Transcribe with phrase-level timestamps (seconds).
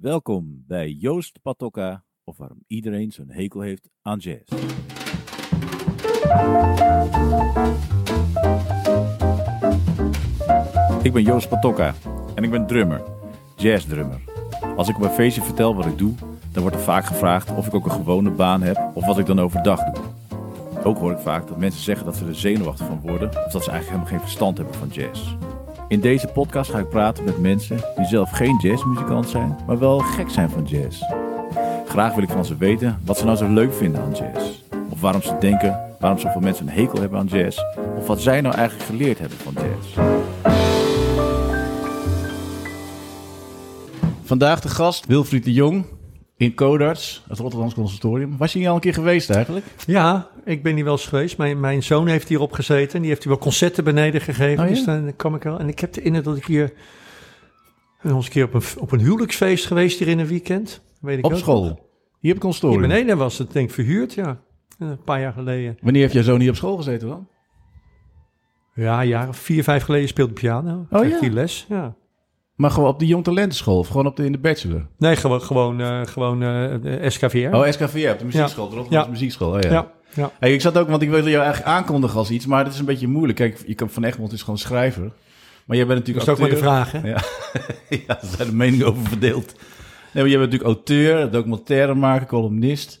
[0.00, 4.52] Welkom bij Joost Patokka, of waarom iedereen zo'n hekel heeft aan jazz.
[11.02, 11.94] Ik ben Joost Patokka
[12.34, 13.02] en ik ben drummer,
[13.56, 14.20] jazzdrummer.
[14.76, 16.14] Als ik op een feestje vertel wat ik doe,
[16.52, 19.26] dan wordt er vaak gevraagd of ik ook een gewone baan heb of wat ik
[19.26, 20.04] dan overdag doe.
[20.84, 23.64] Ook hoor ik vaak dat mensen zeggen dat ze er zenuwachtig van worden of dat
[23.64, 25.36] ze eigenlijk helemaal geen verstand hebben van jazz.
[25.90, 29.98] In deze podcast ga ik praten met mensen die zelf geen jazzmuzikant zijn, maar wel
[29.98, 31.02] gek zijn van jazz.
[31.86, 34.62] Graag wil ik van ze weten wat ze nou zo leuk vinden aan jazz.
[34.90, 37.58] Of waarom ze denken waarom zoveel mensen een hekel hebben aan jazz.
[37.96, 39.98] Of wat zij nou eigenlijk geleerd hebben van jazz.
[44.22, 45.84] Vandaag de gast Wilfried de Jong
[46.40, 48.36] in Codarts, het Rotterdamse Conservatorium.
[48.36, 49.66] Was je hier al een keer geweest eigenlijk?
[49.86, 51.38] Ja, ik ben hier wel eens geweest.
[51.38, 52.94] Mijn, mijn zoon heeft hierop gezeten.
[52.94, 54.64] En die heeft hier wel concerten beneden gegeven.
[54.64, 54.74] Oh, ja?
[54.74, 55.58] Dus dan kwam ik wel.
[55.58, 56.72] En ik heb de indruk dat ik hier...
[58.02, 60.80] nog eens een keer op een, op een huwelijksfeest geweest hier in een weekend.
[61.00, 61.88] Weet ik Op ook school?
[62.18, 64.40] Hier op het Hier beneden was het denk ik verhuurd, ja.
[64.78, 65.78] Ja, Een paar jaar geleden.
[65.80, 67.28] Wanneer heeft jouw zoon hier op school gezeten dan?
[68.74, 70.86] Ja, of vier, vijf geleden speelde piano.
[70.90, 71.20] Oh, Kreeg ja?
[71.20, 71.94] die les, ja.
[72.60, 74.86] Maar gewoon op de Jong Talentenschool of gewoon op de, in de bachelor?
[74.98, 77.54] Nee, gewoon, gewoon, eh, gewoon eh, SKVR.
[77.54, 79.12] Oh, SKVR, op de muziekschool, de Rotterdamse Ja.
[79.12, 79.52] muziekschool.
[79.52, 79.70] Oh, ja.
[79.70, 80.30] ja, ja.
[80.40, 82.78] Hey, ik zat ook, want ik wilde jou eigenlijk aankondigen als iets, maar dat is
[82.78, 83.38] een beetje moeilijk.
[83.38, 85.12] Kijk, je kan van Egmond is gewoon schrijver.
[85.64, 87.08] Maar jij bent Dat natuurlijk is ook maar de vraag, hè?
[87.08, 87.22] Ja,
[87.88, 89.52] ja daar zijn de meningen over verdeeld.
[90.12, 92.99] Nee, maar jij bent natuurlijk auteur, documentairemaker, columnist, eh,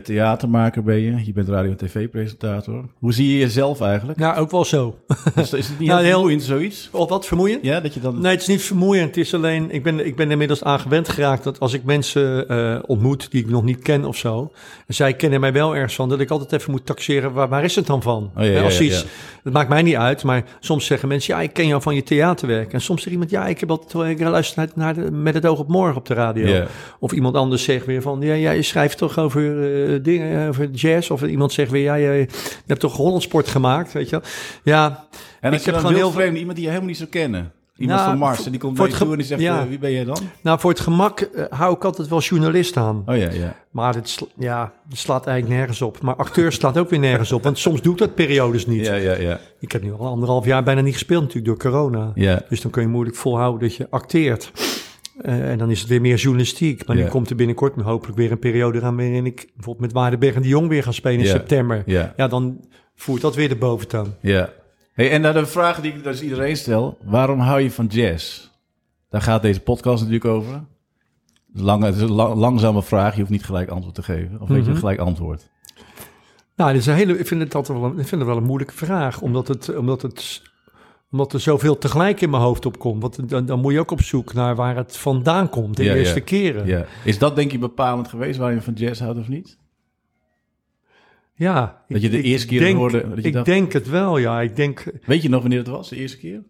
[0.00, 1.24] theatermaker ben je.
[1.24, 2.84] Je bent radio- en tv-presentator.
[2.98, 4.18] Hoe zie je jezelf eigenlijk?
[4.18, 4.98] Ja, ook wel zo.
[5.34, 6.88] Is, is het niet Nou, heel vermoeiend, zoiets?
[6.92, 7.64] Of wat vermoeiend?
[7.64, 8.20] Ja, dat je dan...
[8.20, 9.06] Nee, het is niet vermoeiend.
[9.06, 12.48] Het is alleen, ik ben, ik ben inmiddels aan gewend geraakt dat als ik mensen
[12.48, 14.52] eh, ontmoet die ik nog niet ken of zo,
[14.86, 17.64] en zij kennen mij wel ergens van, dat ik altijd even moet taxeren, waar, waar
[17.64, 18.30] is het dan van?
[18.36, 19.08] Oh, ja, ja, als iets, ja.
[19.42, 22.02] Dat maakt mij niet uit, maar soms zeggen mensen, ja, ik ken jou van je
[22.02, 22.72] theaterwerk.
[22.72, 25.58] En soms zegt iemand, ja, ik heb altijd ik luister naar, de, met het oog
[25.58, 26.64] op morgen op de radio.
[26.98, 30.70] Of iemand anders zegt weer van, ja, ja je schrijft toch over eh, dingen, over
[30.70, 31.10] jazz.
[31.10, 32.26] Of iemand zegt weer, ja, je, je
[32.66, 34.28] hebt toch Hollandsport gemaakt, weet je wel.
[34.62, 35.06] Ja,
[35.40, 37.52] En ik heb gewoon heel vreemd, iemand die je helemaal niet zou kennen.
[37.76, 39.60] Iemand Nou, van Mars, en die komt voor naar je toe en die zegt, ja.
[39.60, 40.16] eh, wie ben jij dan?
[40.42, 43.02] nou, voor het gemak eh, hou ik altijd wel journalist aan.
[43.06, 43.56] Oh ja, ja.
[43.70, 46.00] Maar het, sla- ja, het slaat eigenlijk nergens op.
[46.02, 47.42] Maar acteur slaat ook weer nergens op.
[47.42, 48.86] Want soms doe ik dat periodes niet.
[48.86, 49.40] Ja, ja, ja.
[49.60, 52.10] Ik heb nu al anderhalf jaar bijna niet gespeeld natuurlijk door corona.
[52.14, 54.50] Ja, Dus dan kun je moeilijk volhouden dat je acteert.
[55.22, 56.86] Eh, en dan is het weer meer journalistiek.
[56.86, 58.96] Maar nu komt er binnenkort hopelijk weer een periode aan...
[58.96, 61.82] waarin ik bijvoorbeeld met Waardenberg en de Jong weer ga spelen in september.
[61.86, 62.12] ja.
[62.16, 64.14] Ja, dan voert dat weer de boventoon.
[64.20, 64.52] Ja.
[64.92, 66.98] Hey, en naar de vraag die ik dus iedereen stel.
[67.04, 68.48] Waarom hou je van jazz?
[69.08, 70.52] Daar gaat deze podcast natuurlijk over.
[70.54, 70.64] Het
[71.54, 73.12] is, lang, het is een lang- langzame vraag.
[73.12, 74.40] Je hoeft niet gelijk antwoord te geven.
[74.40, 74.78] Of weet je Mhm.
[74.78, 75.50] gelijk antwoord?
[76.56, 78.36] Nou, dat is een hele, ik vind het altijd wel een, ik vind het wel
[78.36, 79.20] een moeilijke vraag.
[79.20, 80.42] Omdat, het, omdat, het,
[81.12, 83.02] omdat er zoveel tegelijk in mijn hoofd opkomt.
[83.02, 85.76] Want dan, dan moet je ook op zoek naar waar het vandaan komt.
[85.76, 85.98] De Ja, ja.
[85.98, 86.66] eerste keren.
[86.66, 86.84] Ja.
[87.04, 89.58] Is dat denk je bepalend geweest waar je van jazz houdt of niet?
[91.34, 94.18] Ja, Dat je de eerste keer denk, hoorde, dat je ik dacht- denk het wel,
[94.18, 94.40] ja.
[94.40, 96.42] Ik denk, Weet je nog wanneer het was, de eerste keer?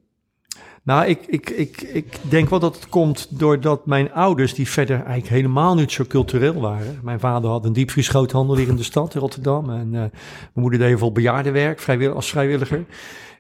[0.83, 4.97] nou, ik, ik, ik, ik denk wel dat het komt doordat mijn ouders, die verder
[4.97, 6.99] eigenlijk helemaal niet zo cultureel waren.
[7.03, 9.71] Mijn vader had een diepvriesgroothandel hier in de stad, in Rotterdam.
[9.71, 10.11] En eh, mijn
[10.55, 12.84] moeder deed heel veel bejaardenwerk vrijwillig, als vrijwilliger.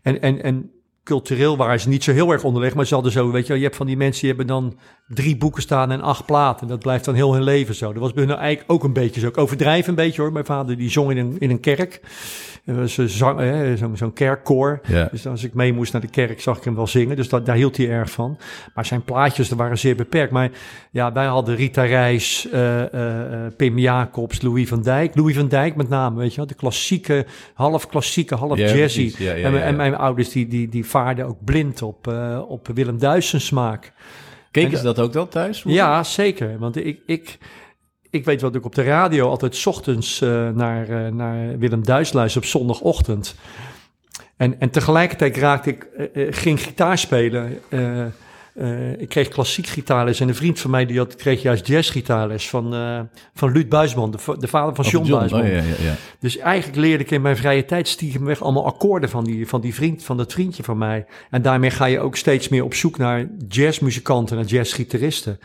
[0.02, 0.70] En, en, en
[1.04, 3.56] cultureel waren ze niet zo heel erg onderlegd, maar ze hadden zo, weet je wel,
[3.56, 4.78] je hebt van die mensen die hebben dan
[5.14, 6.68] drie boeken staan en acht platen.
[6.68, 7.92] Dat blijft dan heel hun leven zo.
[7.92, 9.26] Dat was bij hun eigenlijk ook een beetje zo.
[9.26, 10.32] Ik overdrijf een beetje hoor.
[10.32, 12.00] Mijn vader die zong in een, in een kerk.
[12.84, 14.80] Zo'n zo'n kerkkoor.
[15.10, 17.16] Dus als ik mee moest naar de kerk, zag ik hem wel zingen.
[17.16, 18.38] Dus dat, daar hield hij erg van.
[18.74, 20.32] Maar zijn plaatjes dat waren zeer beperkt.
[20.32, 20.50] Maar
[20.90, 25.16] ja, wij hadden Rita Reis, eh, eh, eh, Pim Jacobs, Louis van Dijk.
[25.16, 26.46] Louis van Dijk met name, weet je wel.
[26.46, 29.14] De klassieke, half klassieke, half jazzy.
[29.18, 32.14] ja, en, en mijn ouders die, die, die vaarden ook blind op,
[32.48, 33.92] op Willem Duisens smaak.
[34.52, 35.62] Keken En ze dat ook dan thuis?
[35.66, 36.58] Ja, zeker.
[36.58, 37.38] Want ik, ik,
[38.10, 41.84] ik weet wat ik op de radio altijd 's ochtends eh, naar, eh, naar Willem
[41.84, 43.34] Duis luister op zondagochtend.
[44.36, 47.58] En, en tegelijkertijd raakte ik, eh, ging gitaar spelen.
[48.54, 52.48] Eh, ik kreeg klassiek gitaarles en een vriend van mij die had, kreeg juist jazzgitaarles
[52.48, 53.00] van, eh
[53.34, 55.40] van Luut Buisman, de, va- de vader van Of John, Buisman.
[55.40, 55.94] Oh, ja, ja, ja.
[56.20, 59.60] Dus eigenlijk leerde ik in mijn vrije tijd stiekem weg allemaal akkoorden van die, van
[59.60, 61.06] die vriend, van dat vriendje van mij.
[61.30, 65.38] En daarmee ga je ook steeds meer op zoek naar jazzmuzikanten, naar jazzgitaristen.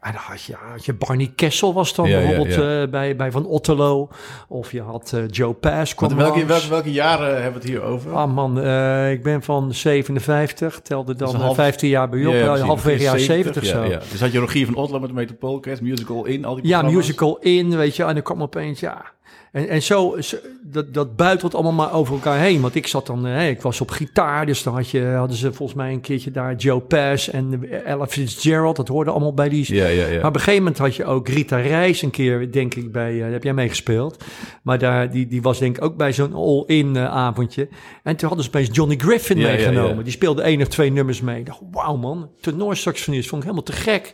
[0.00, 2.82] En dan had je, ja, had je Barney Kessel was dan Ja, bijvoorbeeld ja.
[2.82, 4.08] eh, bij, bij Van Otterlo.
[4.48, 6.44] Of je had eh, Joe Pass welke, langs.
[6.46, 8.12] welke, welke jaren hebben we het hier over?
[8.14, 12.34] Ah man, eh, ik ben van 57, telde dan half- 15 jaar bij je op,
[12.34, 13.84] Ja, halverwege jaar 70 ja, zo.
[13.84, 14.00] Ja.
[14.10, 17.38] Dus had je Rogier van Otlo met de Metropoolcast, Musical In, al die Ja, musical
[17.40, 18.04] in, weet je.
[18.04, 19.04] En dan kwam opeens, ja,
[19.52, 20.16] En, en zo,
[20.62, 22.60] dat, dat buitelt allemaal maar over elkaar heen.
[22.60, 25.52] Want ik zat dan, eh, ik was op gitaar, dus dan had je, hadden ze
[25.52, 28.76] volgens mij een keertje daar Joe Pass en Ella Fitzgerald.
[28.76, 29.74] Dat hoorde allemaal bij die.
[29.74, 30.16] Ja, ja, ja.
[30.16, 33.14] Maar op een gegeven moment had je ook Rita Reis een keer, denk ik, bij,
[33.14, 34.24] eh, daar heb jij meegespeeld.
[34.62, 37.68] Maar daar, die, die was denk ik ook bij zo'n all-in eh, avondje.
[38.02, 40.04] En toen hadden ze opeens Johnny Griffin meegenomen.
[40.04, 41.38] Die speelde één of twee nummers mee.
[41.38, 44.12] Ik dacht, wauw man, tenorsaxofonist, vond ik helemaal te gek.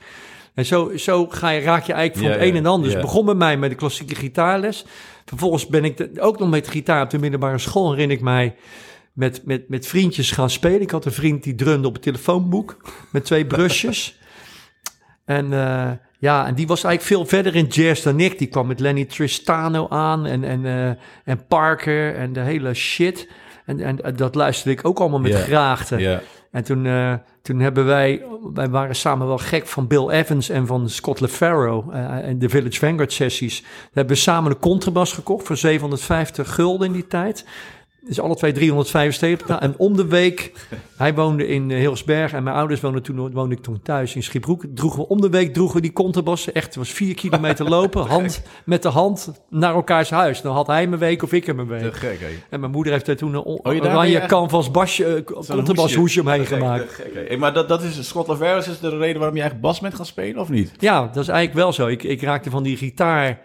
[0.55, 2.91] En zo, zo ga je, raak je eigenlijk van het een en ander.
[2.91, 4.85] Dus begon bij mij met de klassieke gitaarles.
[5.25, 8.55] Vervolgens ben ik de- ook nog met gitaar op de middelbare school, herinner ik mij,
[9.13, 10.81] met, met, met vriendjes gaan spelen.
[10.81, 12.77] Ik had een vriend die drumde op het telefoonboek
[13.13, 14.19] met twee brusjes.
[15.25, 18.39] en eh, ja, en die was eigenlijk veel verder in jazz dan ik.
[18.39, 20.87] Die kwam met Lenny Tristano aan en, en, eh,
[21.25, 23.29] en Parker en de hele shit.
[23.67, 25.39] En, en, en dat luisterde ik ook allemaal met Ja.
[25.39, 26.21] graagte.
[26.55, 28.25] En toen, eh, toen hebben wij,
[28.55, 32.49] wij waren samen wel gek van Bill Evans en van Scott LeFaro eh, en de
[32.49, 33.61] Village Vanguard sessies.
[33.61, 37.47] We hebben samen de contrabas gekocht voor 750 gulden in die tijd.
[38.07, 39.49] Dus alle twee 375.
[39.49, 40.53] Nou, en om de week,
[40.97, 44.23] hij woonde in eh, Hilsberg en mijn ouders woonden toen, woonde ik toen thuis in
[44.23, 44.65] Schiebroek.
[44.75, 46.53] Droegen we, om de week droegen we die contrabas.
[46.53, 50.41] Echt, het was vier kilometer lopen, hand met de hand naar elkaars huis.
[50.43, 51.95] Dan had hij mijn week of ik hem Te week.
[51.97, 52.45] gek?
[52.51, 55.95] En mijn moeder heeft er toen een Oh, oranje echt- canvas basje, eh, Zo'n contrabas
[55.95, 56.93] hoesje omheen gek, gemaakt.
[56.93, 57.27] gek?
[57.29, 59.95] Hey, maar dat, dat is, Scott Laveris is de reden waarom je eigenlijk bas bent
[59.95, 60.73] gaan spelen, of niet?
[60.79, 61.87] Ja, dat is eigenlijk wel zo.
[61.87, 63.41] Ik, ik raakte van die gitaar.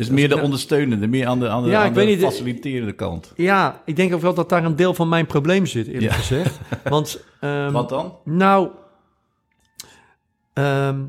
[0.00, 2.92] Dus meer de ondersteunende, meer aan de, aan de, Ja, aan ik de niet, faciliterende
[2.92, 3.32] kant.
[3.36, 6.12] Ja, ik denk ook wel dat daar een deel van mijn probleem zit, eerlijk Ja.
[6.12, 6.58] gezegd.
[6.84, 8.14] Want, ehm, Wat dan?
[8.24, 8.68] nou,
[10.52, 11.04] ehm,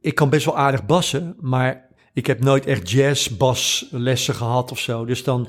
[0.00, 5.04] ik kan best wel aardig bassen, maar ik heb nooit echt jazzbaslessen gehad of zo.
[5.04, 5.48] Dus dan,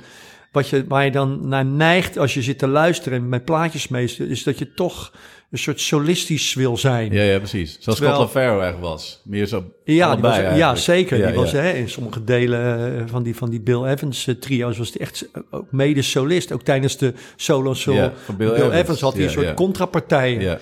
[0.52, 3.88] wat je, waar je dan naar neigt als je zit te luisteren en met plaatjes
[3.88, 5.14] meester, is dat je toch
[5.56, 7.12] een soort solistisch wil zijn.
[7.12, 7.78] Ja, ja, precies.
[7.80, 9.22] Zoals Terwijl- Scott eigenlijk was.
[9.24, 11.18] Meer zo Ja, die was, ja zeker.
[11.18, 11.52] Ja, die was.
[11.52, 15.02] Hè, in sommige delen eh, van die, van die Bill Evans eh, trio's was hij
[15.02, 16.52] echt ook mede solist.
[16.52, 17.94] Ook tijdens de solo's zo.
[17.94, 18.74] Ja, van Bill Bill, Evans.
[18.76, 19.02] Evans.
[19.02, 20.42] had hij een soort contrapartijen.
[20.42, 20.60] Ja.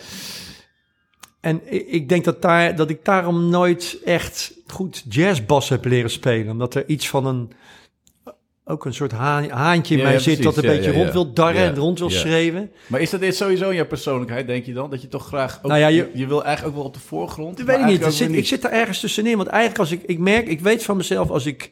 [1.42, 6.10] En ik, ik denk dat, daar, dat ik daarom nooit echt goed jazzbas heb leren
[6.10, 6.51] spelen.
[6.51, 7.51] Omdat er iets van een...
[8.65, 11.12] Ook een soort haan- haantje in Ja, mij ja, zit dat een Ja, beetje rond
[11.12, 12.71] wil darren en rond wil schreeuwen.
[12.88, 14.89] Maar is dat dit sowieso in jouw persoonlijkheid, denk je dan?
[14.89, 15.57] Dat je toch graag...
[15.57, 17.57] Ook, Nou ja, je- je, wil eigenlijk ook wel op de voorgrond.
[17.57, 18.13] Dat weet ik niet.
[18.13, 19.38] zit, ik zit daar ergens tussenin.
[19.38, 21.71] Want eigenlijk als ik, ik merk, ik weet van mezelf als ik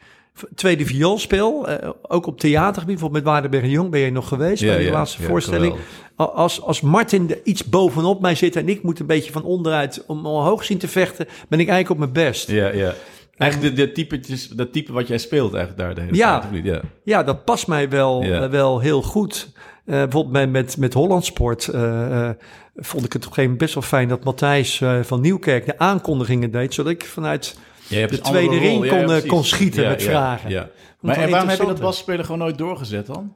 [0.55, 4.27] tweede viool speel, eh, ook op theatergebied, bijvoorbeeld met Waardenberg en Jong ben je nog
[4.27, 5.75] geweest bij die laatste voorstelling.
[6.15, 10.03] Als, als Martin er iets bovenop mij zit en ik moet een beetje van onderuit
[10.07, 12.49] om omhoog zien te vechten, ben ik eigenlijk op mijn best.
[12.51, 12.93] Ja, ja.
[13.41, 16.39] Eigenlijk de, de typetjes, dat type wat jij speelt eigenlijk daar de hele Ja.
[16.39, 16.79] tijd, niet?
[17.03, 17.23] Ja.
[17.23, 18.43] dat past mij wel, Ja.
[18.43, 19.51] eh, wel heel goed.
[19.85, 22.35] Eh, bijvoorbeeld met, met, Hollandsport eh, eh,
[22.75, 25.77] vond ik het op een gegeven moment best wel fijn dat Matthijs van Nieuwkerk de
[25.77, 27.57] aankondigingen deed, zodat ik vanuit
[27.89, 28.85] de tweede ring.
[28.85, 30.49] Ja, kon, ja, kon schieten Ja, met ja, vragen.
[30.49, 30.69] Ja.
[30.99, 33.33] Maar en waarom heb je dat basspelen gewoon nooit doorgezet dan?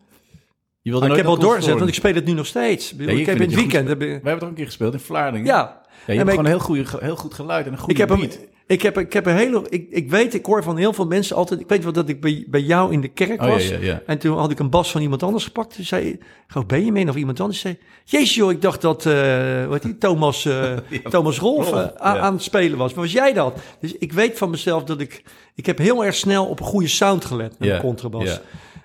[0.82, 2.94] Je wilde Maar ik heb wel doorgezet, want ik speel het nu nog steeds.
[2.94, 3.90] Ik, Ja, heb in het het weekend...
[3.90, 4.00] goed.
[4.00, 5.46] heb ik- We hebben toch een keer gespeeld in Vlaardingen?
[5.46, 7.78] ja, Ja, je En hebt ik- gewoon een heel, goede, heel goed geluid en een
[7.78, 8.40] goede ik heb, een, beat.
[8.68, 9.62] ik, heb, ik heb een hele...
[9.70, 11.60] Ik, ik weet, ik hoor van heel veel mensen altijd...
[11.60, 13.68] Ik weet wel dat ik bij, bij jou in de kerk Oh, ja, was.
[13.70, 14.02] ja, ja.
[14.06, 15.76] En toen had ik een bas van iemand anders gepakt.
[15.76, 17.60] Toen zei geloof Benjamin of iemand anders.
[17.60, 20.74] zei, jezus joh, ik dacht dat eh, wat die, Thomas, eh,
[21.10, 22.94] Thomas Rolf, eh, aan, het spelen was.
[22.94, 23.58] Maar was jij dat?
[23.80, 25.24] Dus ik weet van mezelf dat ik...
[25.56, 28.40] Ik heb heel erg snel op een goede sound gelet met Ja, een contrabas.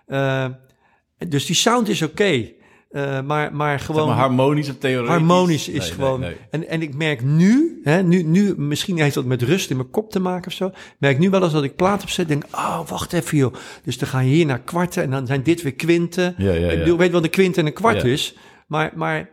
[0.07, 0.47] ja.
[0.49, 2.49] Eh, dus die sound is oké.
[2.91, 4.07] Eh, maar, maar Zeg gewoon...
[4.09, 5.11] maar harmonisch of theoretisch?
[5.11, 6.21] Harmonisch is Nee, gewoon.
[6.21, 6.39] nee, nee.
[6.51, 9.91] En, en ik merk nu, hè, nu, nu, misschien heeft dat met rust in mijn
[9.91, 10.71] kop te maken of zo.
[10.99, 13.55] Merk nu wel eens dat ik plaat opzet, denk, oh, wacht even joh.
[13.85, 16.35] Dus dan ga je hier naar kwarten en dan zijn dit weer kwinten.
[16.39, 18.35] Ja, ja, Ik bedoel, weet wat een kwint en een kwart is.
[18.67, 19.29] Maar, maar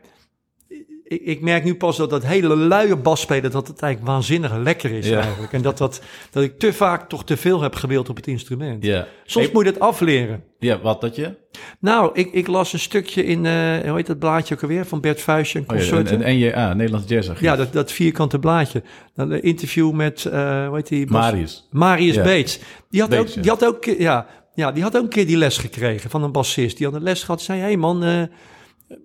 [1.07, 4.91] ik, ik merk nu pas dat dat hele luie basspelen, dat het eigenlijk waanzinnig lekker
[4.91, 5.19] is Ja.
[5.21, 5.53] eigenlijk.
[5.53, 8.83] En dat, dat, dat ik te vaak toch te veel heb gewild op het instrument.
[8.83, 9.07] Ja.
[9.25, 10.43] Soms moet je dat afleren.
[10.59, 11.35] Ja, wat dat je?
[11.79, 13.51] Nou, ik, ik las een stukje in, eh,
[13.85, 17.07] hoe heet dat blaadje ook alweer, van Bert Vuijsje en Oh, ja, een, NJA, Nederlands
[17.09, 17.45] Jazz Archief.
[17.45, 18.83] Ja, dat, dat vierkante blaadje.
[19.15, 21.05] Dan een interview met, eh hoe heet die?
[21.05, 21.67] Bas- Marius.
[21.71, 22.23] Marius Ja.
[22.23, 22.59] Beets.
[22.89, 25.37] Die had, Beets, ook, die had ook, ja, ja, die had ook een keer die
[25.37, 26.77] les gekregen van een bassist.
[26.77, 28.21] Die had een les gehad, zei, hé hey man, eh,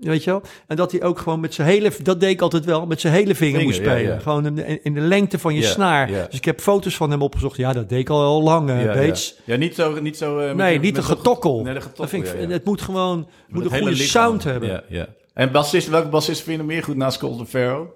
[0.01, 0.43] weet je wel.
[0.67, 3.13] En dat hij ook gewoon met zijn hele, dat deed ik altijd wel, met zijn
[3.13, 4.13] hele vinger, Vinger, moest spelen.
[4.15, 4.19] ja.
[4.19, 6.11] Gewoon in de, in de lengte van je Ja, snaar.
[6.11, 6.25] ja.
[6.27, 7.57] Dus ik heb foto's van hem opgezocht.
[7.57, 9.35] Ja, dat deed ik al heel lang, eh, ja, Beets.
[9.37, 9.53] Ja.
[9.53, 10.01] ja, niet zo...
[10.01, 11.63] Niet zo met Nee, niet met een getokkel.
[11.63, 12.49] Nee, de getokkel, dat vind ik, ja, ja.
[12.49, 14.07] Het moet gewoon moet een goede lichaam.
[14.07, 14.69] sound hebben.
[14.69, 15.07] Ja, ja.
[15.35, 17.87] En bassist, welke bassist vind je meer goed naast Scott Farrow?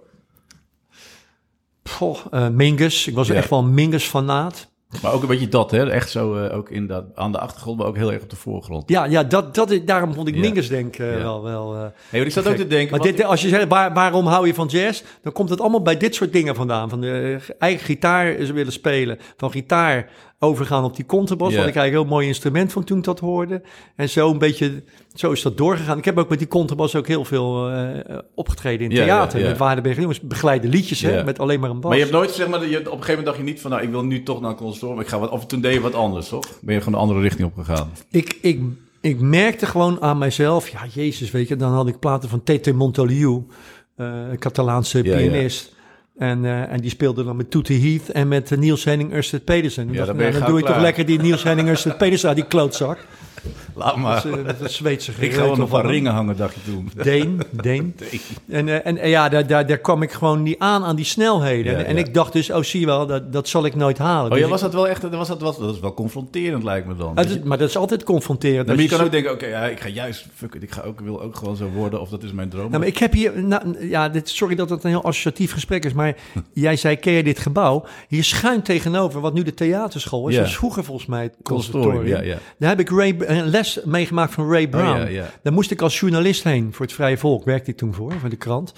[1.85, 3.07] Goh, eh, Mingus.
[3.07, 3.35] Ik was Ja.
[3.35, 4.69] echt wel een Mingus-fanaat.
[5.02, 5.90] Maar ook een beetje dat, hè?
[5.90, 8.37] Echt zo uh, ook in dat, aan de achtergrond, maar ook heel erg op de
[8.37, 8.88] voorgrond.
[8.88, 10.40] Ja, ja dat, dat, is, daarom vond ik Ja.
[10.40, 11.19] Mingus denk uh, Ja.
[11.19, 11.43] wel...
[11.43, 12.90] wel uh, Hey, ik zat ook te denken...
[12.97, 15.02] maar dit, als je zegt, waar, waarom hou je van jazz?
[15.23, 16.88] Dan komt het allemaal bij dit soort dingen vandaan.
[16.88, 19.19] Van de eigen gitaar willen spelen.
[19.37, 21.47] Van gitaar overgaan op die contrabas.
[21.49, 23.62] Wat ik eigenlijk een heel mooi instrument vond toen ik dat hoorde.
[23.97, 24.83] En zo een beetje,
[25.14, 25.99] zo is dat doorgegaan.
[25.99, 27.88] Ik heb ook met die contrabas ook heel veel uh,
[28.35, 29.40] opgetreden in Ja, theater.
[29.40, 29.47] ja.
[29.49, 31.88] Met Waardenberg jongens, begeleide liedjes hè, met alleen maar een bas.
[31.88, 33.61] Maar je hebt nooit, zeg maar, dat je, op een gegeven moment dacht je niet
[33.61, 35.00] van, nou, ik wil nu toch naar een conservatorium.
[35.00, 36.49] Ik ga wat, of toen deed je wat anders, toch?
[36.61, 37.90] Ben je gewoon een andere richting opgegaan?
[38.11, 38.61] Ik, ik,
[39.00, 42.73] ik merkte gewoon aan mijzelf, ja, Jezus, weet je, dan had ik platen van Tete
[42.73, 43.26] Montoliu,
[43.97, 45.75] uh, een Catalaanse Ja, pianist.
[46.18, 49.44] En, uh, en die speelde dan met Toete Heath en met uh, Niels Henning Ørsted
[49.44, 49.92] Pedersen.
[49.92, 52.99] Ja, dan nou, gauw doe je toch lekker die Niels Henning Ørsted Pedersen, die klootzak.
[53.75, 54.23] Laat maar.
[54.44, 56.90] Dat, is, uh, Zweedse ik ga wel gereutel nog van ringen hangen, dacht je toen.
[57.02, 57.94] Deen, Deen.
[58.49, 61.04] En, uh, en uh, ja, daar, daar, daar kwam ik gewoon niet aan, aan die
[61.04, 61.78] snelheden.
[61.78, 64.25] Ja, en, ik dacht dus, oh zie je wel, dat, dat zal ik nooit halen.
[64.25, 66.62] Oh Dus ja, ik- was dat wel echt, was dat, was, dat is wel confronterend
[66.62, 67.14] lijkt me dan.
[67.14, 68.66] Dat dat- maar dat is altijd confronterend.
[68.66, 70.82] Nou, maar je kan ook denken, oké, ja, ik ga juist, fuck it, ik ga
[70.82, 72.66] ook, wil ook gewoon zo worden, of dat is mijn droom.
[72.68, 75.85] Nou, maar ik heb hier, nou, ja, dit, sorry dat het een heel associatief gesprek
[75.85, 76.06] is, maar
[76.53, 77.85] jij zei, ken je dit gebouw?
[78.09, 80.41] Hier schuin tegenover, wat nu de theaterschool is, Ja.
[80.41, 82.39] dat is vroeger volgens mij het Conservatorium, ja, ja.
[82.59, 85.03] Daar heb ik Ray, een les meegemaakt van Ray Brown.
[85.03, 85.31] Oh, ja.
[85.43, 88.29] Daar moest ik als journalist heen, voor het Vrije Volk werkte ik toen voor, voor
[88.31, 88.73] de krant.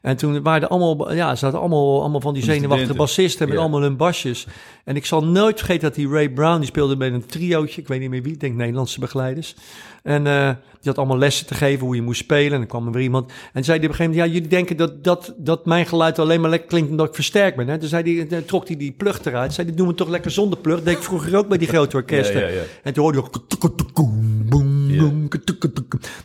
[0.00, 3.56] En toen waren er allemaal, ja, zaten allemaal, allemaal van die die zenuwachtige bassisten met
[3.56, 3.62] Ja.
[3.62, 4.46] allemaal hun basjes.
[4.84, 7.88] En ik zal nooit vergeten dat die Ray Brown, die speelde bij een triootje, ik
[7.88, 9.54] weet niet meer wie, ik denk Nederlandse begeleiders.
[10.02, 12.52] En eh, die had allemaal lessen te geven hoe je moest spelen.
[12.52, 14.48] En dan kwam er weer iemand en zei die op een gegeven moment, ja, jullie
[14.48, 17.68] denken dat, dat, dat mijn geluid alleen maar lekker klinkt omdat ik versterkt ben.
[17.68, 17.78] Hè?
[17.78, 20.30] Toen zei die, dan trok hij die plug eruit, zei die, doen we toch lekker
[20.30, 20.76] zonder plug.
[20.76, 22.40] Dat deed ik vroeger ook bij die grote orkesten.
[22.40, 22.62] Ja, ja, ja.
[22.82, 23.48] En toen hoorde je ook...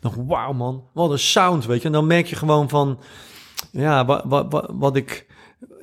[0.01, 1.87] Dan wauw man, wat een sound, weet je.
[1.87, 2.99] En dan merk je gewoon van,
[3.71, 5.25] ja, wat, wat, wat, ik,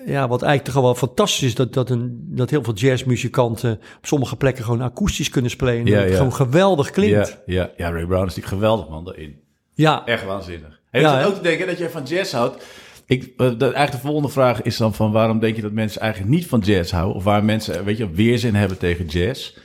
[0.07, 4.07] ja, wat eigenlijk toch wel fantastisch is, dat, dat, een, dat heel veel jazzmuzikanten op
[4.07, 5.79] sommige plekken gewoon akoestisch kunnen spelen.
[5.79, 6.17] En Ja, dat het ja.
[6.17, 7.43] gewoon geweldig klinkt.
[7.47, 9.41] Ja, ja, ja, Ray Brown is natuurlijk geweldig, man, daarin.
[9.75, 10.81] Ja, Echt waanzinnig.
[10.91, 11.27] Hey, Ja, hè?
[11.27, 12.65] ook te denken dat jij van jazz houdt.
[13.07, 16.01] Ik, eh, de, eigenlijk de volgende vraag is dan van waarom denk je dat mensen
[16.01, 17.17] eigenlijk niet van jazz houden?
[17.17, 19.57] Of waar mensen, weet je, weerzin hebben tegen jazz?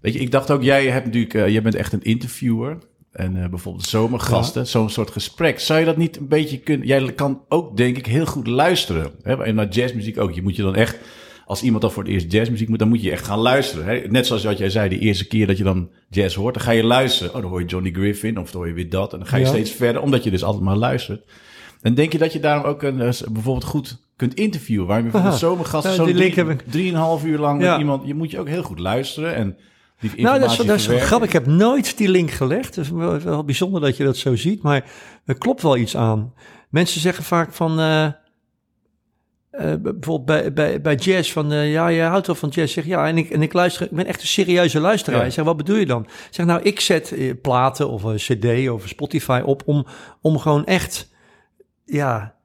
[0.00, 2.78] Weet je, ik dacht ook, jij hebt natuurlijk, eh, jij bent echt een interviewer.
[3.16, 5.60] En eh, bijvoorbeeld zomergasten, zo'n soort gesprek.
[5.60, 6.86] Zou je dat niet een beetje kunnen...
[6.86, 9.10] Jij kan ook, denk ik, heel goed luisteren.
[9.22, 9.44] Hè?
[9.44, 10.32] En naar jazzmuziek ook.
[10.34, 10.98] Je moet je dan echt...
[11.46, 13.86] Als iemand dan voor het eerst jazzmuziek moet, dan moet je echt gaan luisteren.
[13.86, 14.08] Hè?
[14.08, 16.70] Net zoals wat jij zei, die eerste keer dat je dan jazz hoort, dan ga
[16.70, 17.34] je luisteren.
[17.34, 19.12] Oh, dan hoor je Johnny Griffin of dan hoor je weer dat.
[19.12, 19.48] En dan ga je Ja.
[19.48, 21.24] steeds verder, omdat je dus altijd maar luistert.
[21.82, 24.86] En denk je dat je daarom ook een, eh, bijvoorbeeld goed kunt interviewen?
[24.86, 25.32] Waarom je voor Aha.
[25.32, 28.06] een zomergast Ja, zo die drie, drieënhalf uur lang met iemand...
[28.06, 29.56] Je moet je ook heel goed luisteren en
[30.00, 31.28] die nou, dat is, dat is grappig.
[31.28, 32.74] Ik heb nooit die link gelegd.
[32.76, 34.84] Het is wel, wel bijzonder dat je dat zo ziet, maar
[35.24, 36.34] er klopt wel iets aan.
[36.68, 38.12] Mensen zeggen vaak van, eh, eh,
[39.80, 42.74] bijvoorbeeld bij, bij, bij jazz, van eh, ja, je houdt wel van jazz.
[42.74, 45.20] Zeg ja, en ik, en ik luister, ik ben echt een serieuze luisteraar.
[45.20, 45.26] Ja.
[45.26, 46.02] Ik zeg, wat bedoel je dan?
[46.02, 49.86] Ik zeg, nou, ik zet platen of een CD of Spotify op om,
[50.20, 51.10] om gewoon echt,
[51.84, 52.35] ja,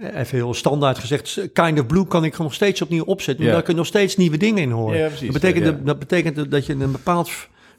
[0.00, 3.50] even heel standaard gezegd, Kind of Blue kan ik nog steeds opnieuw opzetten, Ja.
[3.50, 4.94] omdat ik er nog steeds nieuwe dingen in.
[4.94, 5.20] Ja, precies.
[5.32, 5.80] Dat betekent, Ja.
[5.84, 7.30] dat, betekent dat je een bepaald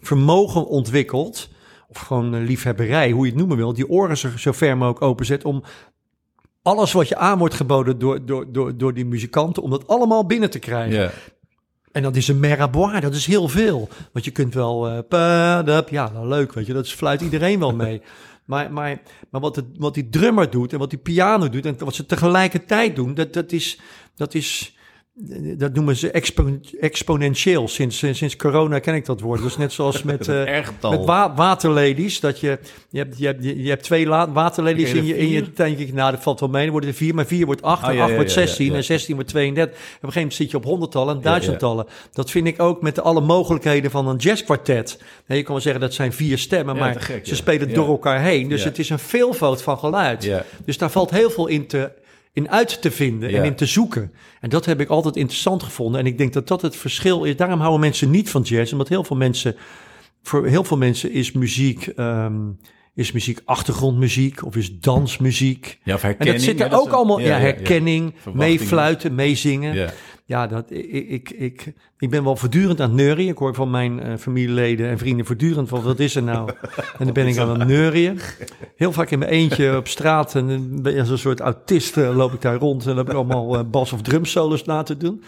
[0.02, 1.50] vermogen ontwikkelt,
[1.90, 5.44] of gewoon liefhebberij, hoe je het noemen wil, die oren zo, zo ver mogelijk openzet
[5.46, 5.63] om
[6.62, 10.25] alles wat je aan wordt geboden door, door, door, door die muzikanten, om dat allemaal
[10.25, 11.12] binnen te krijgen.
[11.92, 13.90] En dat is een meraboir, dat is heel veel.
[14.12, 18.02] Want je kunt wel, padap, ja, nou leuk, weet je, dat fluit iedereen wel mee.
[18.45, 21.75] Maar, maar, maar wat, het, wat die drummer doet en wat die piano doet en
[21.77, 23.79] wat ze tegelijkertijd doen, dat, dat is,
[24.15, 24.73] dat is,
[25.58, 27.67] dat noemen ze expo, exponentieel.
[27.67, 29.43] Sinds, sinds corona ken ik dat woord.
[29.43, 30.91] Is net zoals met, getal.
[30.91, 32.20] met wa waterladies.
[32.20, 35.53] Dat je, je, hebt, je, hebt, je hebt twee la- waterladies in je, in je
[35.53, 35.93] tankje.
[35.93, 36.62] Nou, dat valt wel mee.
[36.62, 37.84] Dan worden er vier, maar vier wordt acht.
[37.84, 38.75] Oh, en ja, acht ja, wordt ja, ja, 16 ja.
[38.75, 39.75] en 16 wordt 32.
[39.75, 41.86] Op een gegeven moment zit je op honderdtallen en duizendtallen.
[42.12, 45.01] Dat vind ik ook met alle mogelijkheden van een jazzkwartet.
[45.27, 48.22] Nee, je kan wel zeggen dat zijn vier stemmen, maar gek, ze spelen door elkaar
[48.22, 48.50] heen.
[48.50, 50.32] Dus het is een veelvoud van geluid.
[50.65, 52.01] Dus daar valt heel veel in te
[52.34, 53.44] in uit te vinden en Ja.
[53.44, 54.12] in te zoeken.
[54.42, 56.00] En dat heb ik altijd interessant gevonden.
[56.00, 57.36] En ik denk dat dat het verschil is.
[57.36, 58.72] Daarom houden mensen niet van jazz.
[58.72, 59.56] Omdat heel veel mensen,
[60.24, 62.36] voor heel veel mensen is muziek, ehm,
[62.96, 65.80] is muziek achtergrondmuziek of is dansmuziek.
[65.84, 66.36] Ja, of En herkenning.
[66.46, 69.92] dat zit er ook allemaal, ja, ja, herkenning, meefluiten, meezingen.
[70.25, 70.48] Ja.
[70.48, 73.27] Dat, ik, ik, ik, ik ben wel voortdurend aan het neurien.
[73.27, 76.51] Ik hoor van mijn eh, familieleden en vrienden voortdurend van wat is er nou?
[77.00, 78.20] En dan ben ik aan het neurien.
[78.75, 82.15] Heel vaak in mijn eentje op straat en ben je als een soort autist eh,
[82.15, 85.24] loop ik daar rond en heb ik allemaal eh, bas- of drumsolos na te doen.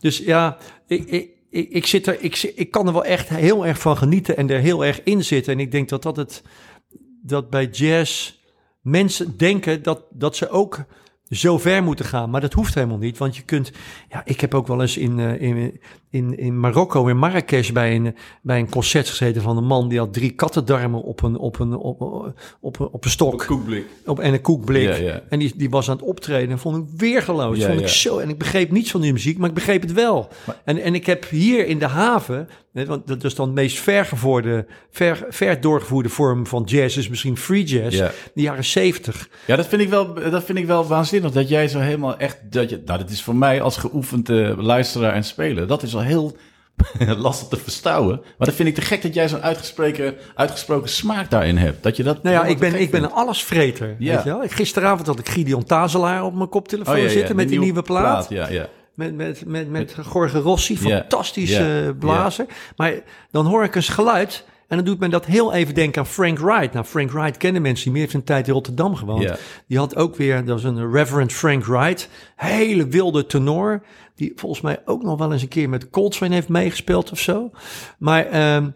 [0.00, 3.66] Dus ja, ik, ik, ik, ik zit er, ik, ik kan er wel echt heel
[3.66, 5.52] erg van genieten en er heel erg in zitten.
[5.52, 6.42] En ik denk dat dat het,
[7.22, 8.38] dat bij jazz
[8.82, 10.84] mensen denken dat, dat ze ook
[11.30, 12.30] zo ver moeten gaan.
[12.30, 13.72] Maar dat hoeft helemaal niet, want je kunt...
[14.08, 17.94] Ja, ik heb ook wel eens in, eh, in, in, in Marokko, in Marrakesh, bij
[17.94, 19.88] een, bij een concert gezeten van een man...
[19.88, 22.00] die had drie kattendarmen op een, op een, op,
[22.60, 23.46] op, op een stok.
[23.46, 23.86] Koekblik.
[24.06, 24.88] Op, en een koekblik.
[24.88, 25.22] Ja, ja.
[25.28, 27.58] En die, die was aan het optreden en vond ik weergeloos.
[27.58, 29.92] Ja, vond ik zo, en ik begreep niets van die muziek, maar ik begreep het
[29.92, 30.28] wel.
[30.64, 34.66] En, en ik heb hier in de haven, want dat is dan de meest vergevoerde,
[34.90, 38.10] ver, ver doorgevoerde vorm van jazz, is misschien free jazz, Ja.
[38.34, 39.28] de jaren zeventig.
[39.46, 41.30] Ja, dat vind ik wel, dat vind ik wel waanzinnig.
[41.30, 44.58] Dat jij zo helemaal echt, dat je, nou, dat is voor mij als geoefend eh,
[44.58, 46.36] luisteraar en speler, dat is al heel
[47.18, 48.16] lastig te verstouwen.
[48.38, 51.82] Maar dat vind ik te gek dat jij zo'n uitgesproken, uitgesproken smaak daarin hebt.
[51.82, 52.22] Dat je dat.
[52.22, 53.96] Nou ja, ik ben, ik ben een allesvreter.
[53.98, 54.14] Ja.
[54.14, 54.42] Weet je wel?
[54.48, 58.26] Gisteravond had ik Gideon Tazelaar op mijn koptelefoon Oh, ja, zitten met die nieuwe plaat.
[58.28, 58.68] Ja, ja.
[58.94, 62.46] Met, met, met, met Jorge Rossi, fantastische blazer.
[62.76, 62.94] Maar
[63.30, 66.38] dan hoor ik eens geluid en dan doet men dat heel even denken aan Frank
[66.38, 66.72] Wright.
[66.72, 69.32] Nou, Frank Wright kennen mensen die meer heeft een tijd in Rotterdam gewoond.
[69.66, 73.82] Die had ook weer, dat was een Reverend Frank Wright, hele wilde tenor.
[74.14, 77.50] Die volgens mij ook nog wel eens een keer met Coltrane heeft meegespeeld of zo.
[77.98, 78.70] Maar ehm,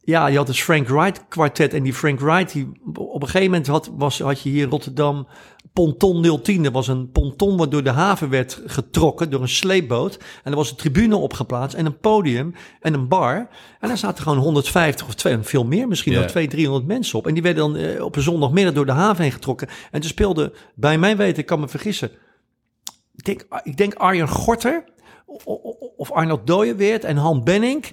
[0.00, 1.74] ja, je had dus Frank Wright kwartet.
[1.74, 4.70] En die Frank Wright, die op een gegeven moment had, was, had je hier in
[4.70, 5.26] Rotterdam
[5.72, 6.62] Ponton 010.
[6.62, 10.18] Dat was een ponton wat door de haven werd getrokken door een sleepboot.
[10.44, 13.48] En er was een tribune opgeplaatst en een podium en een bar.
[13.80, 17.26] En daar zaten gewoon 150 of twee, veel meer misschien, wel 200, 300 mensen op.
[17.26, 19.68] En die werden dan eh, op een zondagmiddag door de haven heen getrokken.
[19.90, 22.10] En toen speelde, bij mijn weten, ik kan me vergissen,
[23.16, 24.84] ik denk, ik denk Arjen Gorter
[25.96, 27.84] of Arnold Dooyeweert en Han Benning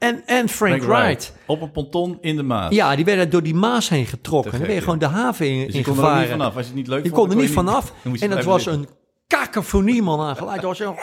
[0.00, 1.32] en, en Frank, Wright.
[1.46, 2.74] Op een ponton in de Maas.
[2.74, 4.50] Ja, die werden door die Maas heen getrokken.
[4.52, 6.28] Dan ben je gewoon de haven in, Dus je in kon er ook niet gevaren.
[6.28, 6.56] vanaf.
[6.56, 7.92] Als je het niet leuk Je vond, kon er niet vanaf.
[8.04, 8.80] En blijven was zitten.
[8.82, 8.88] een
[9.26, 10.60] kakofonie man aan geluid.
[10.62, 10.94] Dat was een...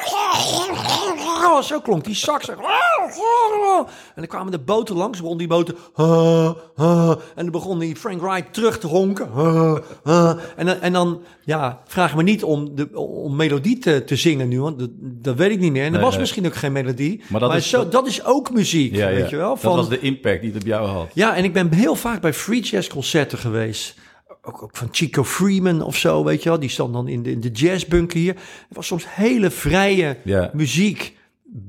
[1.63, 2.50] Zo klonk die sax.
[2.50, 2.56] En
[4.15, 5.22] dan kwamen de boten langs.
[5.22, 5.75] begon die boten...
[7.36, 9.29] En dan begon die Frank Wright terug te honken.
[10.56, 14.48] En dan, en dan ja, vraag me niet om, de, om melodie te, te zingen
[14.48, 14.62] nu.
[14.62, 15.82] Want dat, dat weet ik niet meer.
[15.82, 16.20] En er Nee, was nee.
[16.20, 17.22] misschien ook geen melodie.
[17.27, 19.15] Maar dat dat, is- zo, dat is ook muziek, Ja, ja.
[19.15, 19.50] weet je wel.
[19.50, 21.08] Dat Van, was de impact die het op jou had.
[21.13, 23.96] ja, en ik ben heel vaak bij free jazz concerten geweest.
[24.41, 26.60] Ook, ook van Chico Freeman of zo, weet je wel.
[26.60, 28.34] Die stond dan in de, in de jazzbunker hier.
[28.67, 30.50] Het was soms hele vrije Ja.
[30.53, 31.17] muziek.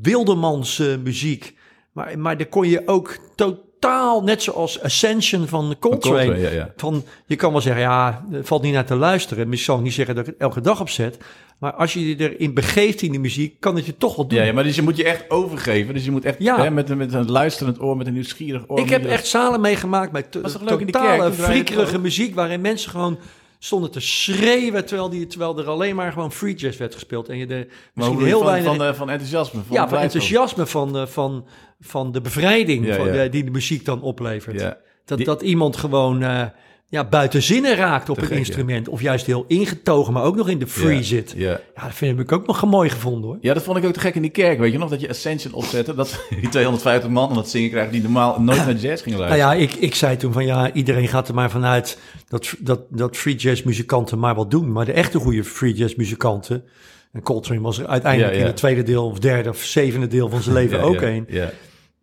[0.03, 1.55] Wildemans eh, muziek.
[1.93, 6.17] Maar, maar daar kon je ook totaal, net zoals Ascension van Coltrane.
[6.25, 6.73] Coltrane, ja, ja.
[6.77, 9.53] Van, je kan wel zeggen, ja, het valt niet naar te luisteren.
[9.53, 11.19] Ik zal niet zeggen dat ik het elke dag opzet.
[11.59, 14.39] Maar als je je erin begeeft in die muziek, kan het je toch wel doen.
[14.39, 15.95] Ja, ja, maar dus je moet je echt overgeven.
[15.95, 16.63] Dus je moet echt Ja.
[16.63, 18.79] hè, met, een- met een luisterend oor, met een nieuwsgierig oor.
[18.79, 22.35] Ik heb echt zalen meegemaakt met de totale friekerige muziek...
[22.35, 23.19] waarin mensen gewoon
[23.59, 24.87] stonden te schreeuwen...
[24.87, 27.29] terwijl, die, terwijl er alleen maar gewoon free jazz werd gespeeld.
[27.29, 28.77] En je de, misschien heel van, weinig...
[28.77, 29.61] van, eh, van enthousiasme.
[29.67, 31.47] Van ja, van enthousiasme van, eh, van,
[31.81, 33.27] van de bevrijding Ja, van, ja.
[33.29, 34.61] die de muziek dan oplevert.
[34.61, 34.79] Ja.
[35.05, 36.45] Dat, Die- dat iemand gewoon eh,
[36.91, 38.45] ja, buiten zinnen raakt op Te een gek, ja.
[38.45, 38.89] instrument.
[38.89, 41.35] Of juist heel ingetogen, maar ook nog in de free Ja, zit.
[41.37, 41.61] Ja.
[41.75, 43.39] Ja, dat vind ik ook nog mooi gevonden hoor.
[43.41, 44.59] ja, dat vond ik ook te gek in die kerk.
[44.59, 45.95] Weet je nog dat je Ascension opzette?
[45.95, 49.31] Dat die 250 man aan het zingen krijgen die normaal nooit naar jazz gingen Nou
[49.31, 49.59] luisteren.
[49.59, 51.99] ja, ik, ik zei toen van ja, iedereen gaat er maar vanuit
[52.29, 54.73] dat, dat, dat free jazz muzikanten maar wat doen.
[54.73, 56.65] Maar de echte goede free jazz muzikanten,
[57.13, 60.43] en Coltrane was er uiteindelijk in het tweede deel of derde of zevende deel van
[60.43, 61.29] zijn leven ook ja, een.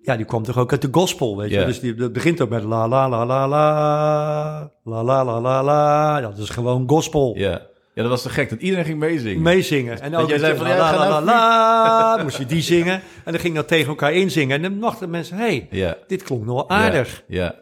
[0.06, 0.12] Ja.
[0.12, 1.60] Ja, die kwam toch ook uit de gospel, weet je.
[1.60, 1.65] Ja.
[1.65, 5.63] Dus die, dat begint ook met la la la la la, la la la la
[5.63, 6.22] la.
[6.22, 7.34] Dat is gewoon gospel.
[7.38, 7.50] Ja.
[7.94, 8.50] ja, dat was te gek.
[8.50, 9.41] Dat iedereen ging meezingen.
[9.41, 10.02] Meezingen.
[10.02, 13.02] En ook jij zei van, ja, la la la nou la, moest je die zingen.
[13.24, 14.56] En dan ging dat tegen elkaar inzingen.
[14.56, 15.98] En dan dachten mensen, hé, hey, Ja.
[16.08, 17.24] dit klonk nog wel aardig.
[17.28, 17.56] Ja, ja.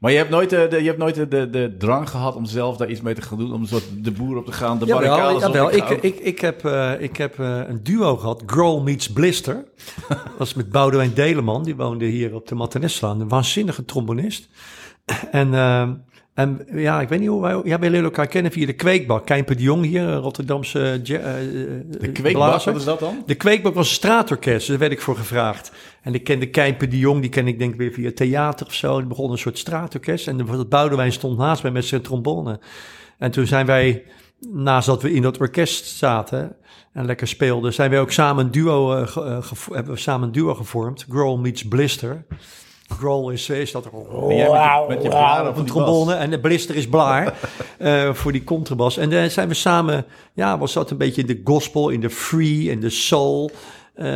[0.00, 2.44] Maar je hebt nooit, de, de, je hebt nooit de, de, de drang gehad om
[2.44, 3.52] zelf daar iets mee te gaan doen.
[3.52, 5.54] Om soort de boer op te gaan, de barricades op.
[5.54, 5.72] jawel.
[5.72, 9.54] Ik Ik, ik, ik heb, eh, ik heb eh, een duo gehad, Grohl meets Blister.
[10.08, 13.20] Dat was met Boudewijn Deleman, die woonde hier op de Martinezlaan.
[13.20, 14.48] Een waanzinnige trombonist.
[15.30, 15.88] En, eh,
[16.34, 17.60] en ja, ik weet niet hoe wij...
[17.64, 19.26] Ja, wij leren elkaar kennen via de Kweekbak.
[19.26, 23.22] Kijper de Jong hier, Rotterdamse eh, de kweekbak, wat is dat dan?
[23.26, 25.72] De Kweekbak was een straatorkest, daar werd ik voor gevraagd.
[26.02, 28.74] En ik kende Kijper de Jong, die ken ik denk ik weer via theater of
[28.74, 28.98] zo.
[28.98, 32.60] Die begon een soort straatorkest en de Boudewijn stond naast mij met zijn trombone.
[33.18, 34.04] En toen zijn wij,
[34.52, 36.56] naast dat we in dat orkest zaten
[36.92, 40.32] en lekker speelden, zijn wij ook samen een duo, eh, eh, hebben we samen een
[40.32, 41.06] duo gevormd.
[41.08, 42.24] Grohl meets Blister.
[42.90, 43.90] Grohl is, is dat...
[44.26, 47.34] Ben jij met je, met je blaren Op een trombone en de blister is blaar
[47.78, 48.96] eh, voor die contrabas.
[48.96, 52.10] En dan zijn we samen, ja, was dat een beetje in de gospel, in de
[52.10, 53.50] free en de soul.
[53.94, 54.06] eh,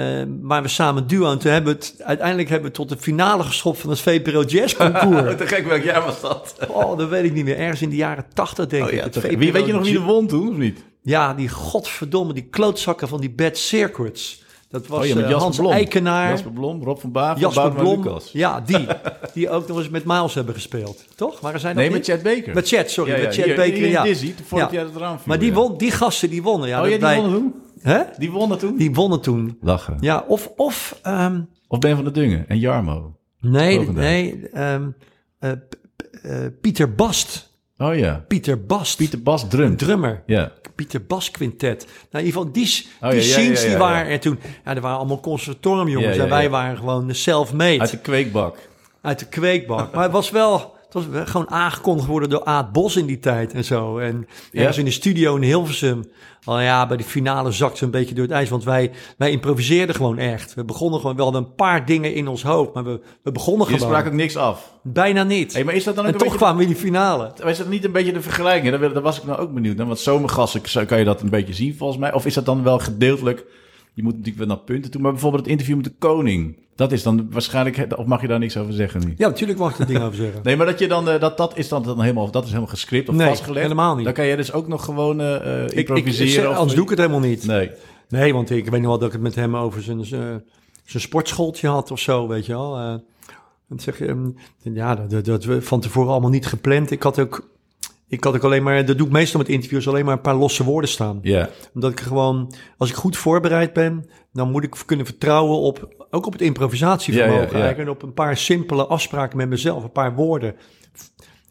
[0.43, 3.43] maar we samen duo en toen hebben we het, uiteindelijk hebben we tot de finale
[3.43, 4.75] geschopt van het VPRO Jazz?
[4.77, 5.37] Concours.
[5.39, 6.57] te gek, welk jaar was dat?
[6.69, 7.57] oh, dat weet ik niet meer.
[7.59, 8.99] Ergens in de jaren tachtig denk Oh, ik.
[8.99, 9.19] ja, het.
[9.19, 10.85] VPRO weet je nog wie er J- won toen, of niet?
[11.03, 14.44] Ja, die godverdomme, die klootzakken van die Bad Circuits.
[14.75, 15.73] Dat was Oh ja, eh, Jasper Hans Blom.
[15.73, 16.31] Eikenaar.
[16.31, 18.31] Jasper Blom, Rob van Bavel, Jasper Blom, Lucas.
[18.33, 18.87] ja, die.
[19.35, 21.05] Die ook nog eens met Miles hebben gespeeld.
[21.17, 21.41] Toch?
[21.41, 21.97] Waren zij dat Nee, niet?
[21.97, 22.55] met Chad Baker.
[22.55, 23.11] Met Chat, sorry.
[23.11, 24.03] Ja, ja, met Chat hier- Baker, hier ja.
[24.03, 24.77] Dizzy, voordat Ja.
[24.77, 26.69] jij het eraan viel, Maar die, won, die gasten, die wonnen.
[26.69, 27.55] Ja, oh die wij- wonnen toen?
[27.81, 28.03] Hè?
[28.19, 28.77] Die wonnen toen?
[28.77, 29.59] Die wonnen toen.
[29.61, 29.97] Lachen.
[30.01, 30.51] Ja, of...
[30.57, 33.17] of ehm, Of Ben van der Dungen en Jarmo.
[33.41, 34.49] nee, nee.
[34.53, 34.89] ehm,
[35.39, 35.59] eh, eh,
[36.61, 37.53] Pieter Bast.
[37.79, 38.25] Oh ja.
[38.29, 38.97] Pieter Bast.
[38.97, 39.77] Pieter Bas drum.
[39.77, 40.23] drummer.
[40.27, 40.53] Ja.
[40.75, 41.87] Pieter Bas Quintet.
[42.11, 44.39] Nou, in ieder geval, die, Oh, die ja, scenes ja, ja, die waren er toen.
[44.65, 46.17] Ja, er waren allemaal conservatoriumjongens.
[46.17, 47.81] En wij waren gewoon self-made.
[47.81, 48.59] Uit de kweekbak.
[49.01, 49.95] Uit de kweekbak.
[49.95, 50.74] maar het was wel...
[50.95, 53.99] Was wel gewoon aangekondigd worden door Aad Bos in die tijd en zo.
[53.99, 54.59] En Ja.
[54.61, 56.05] ergens in de studio in Hilversum.
[56.45, 58.49] Al ja, bij de finale zakte ze een beetje door het ijs.
[58.49, 60.55] Want wij, wij improviseerden gewoon echt.
[60.55, 61.17] We begonnen gewoon...
[61.17, 62.75] We hadden een paar dingen in ons hoofd.
[62.75, 63.89] Maar we, we begonnen Je gewoon.
[63.89, 64.75] sprak ook niks af.
[64.83, 65.53] Bijna niet.
[65.53, 66.45] Hey, maar is dat dan ook en een toch beetje...
[66.45, 67.33] kwamen we in die finale.
[67.45, 68.79] Is dat niet een beetje de vergelijking?
[68.79, 69.87] Daar, was ik nou ook benieuwd naar.
[69.87, 72.13] Want zomergassen zo kan je dat een beetje zien volgens mij.
[72.13, 73.45] Of is dat dan wel gedeeltelijk...
[73.95, 75.01] Je moet natuurlijk wel naar punten toe.
[75.01, 76.57] Maar bijvoorbeeld het interview met de koning.
[76.77, 77.87] Dat is dan waarschijnlijk...
[77.99, 79.15] Of mag je daar niks over zeggen nu?
[79.17, 80.41] Ja, natuurlijk mag ik er dingen over zeggen.
[80.43, 81.09] Nee, maar dat je dan...
[81.09, 82.31] eh, dat, dat is dan, dan helemaal...
[82.31, 83.63] Dat is helemaal gescript of Nee, vastgelegd.
[83.63, 84.05] helemaal niet.
[84.05, 86.45] Dan kan je dus ook nog gewoon eh, eh, Ik- ik, improviseren.
[86.45, 87.47] ik, of- anders doe ik het helemaal niet.
[87.47, 87.71] Nee.
[88.09, 90.43] Nee, want ik weet nog wel dat ik het met hem over zijn, zijn,
[90.85, 93.01] sportschooltje had of zo, weet je wel.
[93.69, 94.29] Dan zeg je, ehm,
[94.75, 96.91] ja, dat, dat, dat we van tevoren allemaal niet gepland.
[96.91, 97.49] Ik had ook,
[98.09, 100.35] ik had ook alleen maar, dat doe ik meestal met interviews, alleen maar een paar
[100.35, 101.19] losse woorden staan.
[101.23, 101.49] Ja.
[101.75, 106.27] Omdat ik gewoon, als ik goed voorbereid ben, dan moet ik kunnen vertrouwen op, ook
[106.27, 107.77] op het improvisatievermogen.
[107.77, 110.57] En op een paar simpele afspraken met mezelf, een paar woorden.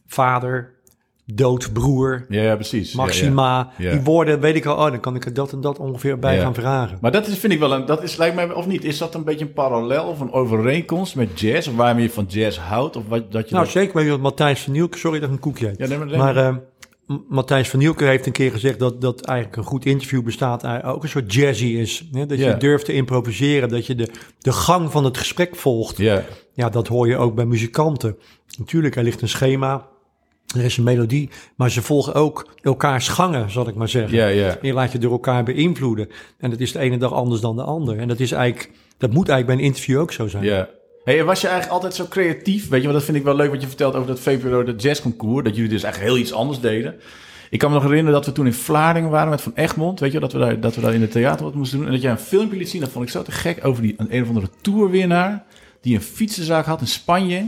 [0.08, 0.74] Vader,
[1.26, 2.94] dood, broer, Ja, precies.
[2.94, 3.92] Maxima, Ja.
[3.92, 6.36] die woorden weet ik al, oh, dan kan ik er dat en dat ongeveer bij
[6.36, 6.42] Ja.
[6.42, 6.98] gaan vragen.
[7.02, 9.16] Maar dat is, vind ik wel een, dat is, lijkt mij, of niet, is dat
[9.16, 11.68] een beetje een parallel of een overeenkomst met jazz?
[11.68, 12.96] Of waarmee je van jazz houdt?
[12.96, 15.30] Of wat, dat je Nou, dat- zeker weet je wat Matthijs van Nieuwke, sorry dat
[15.30, 15.78] ik een koekje eet.
[15.78, 16.56] Ja, nee, maar, Maar eh,
[17.08, 20.66] M- Matthijs van Nieuwke heeft een keer gezegd dat, dat eigenlijk een goed interview bestaat
[20.66, 22.08] uit ook een soort jazzy is.
[22.12, 22.26] Hè?
[22.26, 24.10] Dat je durft te improviseren, dat je de,
[24.40, 25.98] de gang van het gesprek volgt.
[25.98, 28.18] ja, Ja, dat hoor je ook bij muzikanten.
[28.58, 29.86] Natuurlijk, er ligt een schema,
[30.54, 34.18] er is een melodie, maar ze volgen ook elkaars gangen, zal ik maar zeggen.
[34.18, 34.50] ja, ja.
[34.50, 36.10] En je laat je door elkaar beïnvloeden.
[36.38, 37.98] En dat is de ene dag anders dan de ander.
[37.98, 40.44] En dat is eigenlijk, dat moet eigenlijk bij een interview ook zo zijn.
[40.44, 40.70] Ja.
[41.04, 42.70] Hey, was je eigenlijk altijd zo creatief?
[42.70, 44.82] Weet je, want dat vind ik wel leuk wat je vertelt over dat VPRO, dat
[44.82, 45.44] jazzconcours.
[45.44, 46.96] Dat jullie dus eigenlijk heel iets anders deden.
[47.50, 50.00] Ik kan me nog herinneren dat we toen in Vlaardingen waren met Van Egmond.
[50.00, 51.88] Weet je, dat we daar, dat we daar in het theater wat moesten doen.
[51.88, 53.66] En dat jij een filmpje liet zien, dat vond ik zo te gek.
[53.66, 55.44] Over die, een, een of andere tourwinnaar.
[55.82, 57.46] Die een fietsenzaak had in Spanje.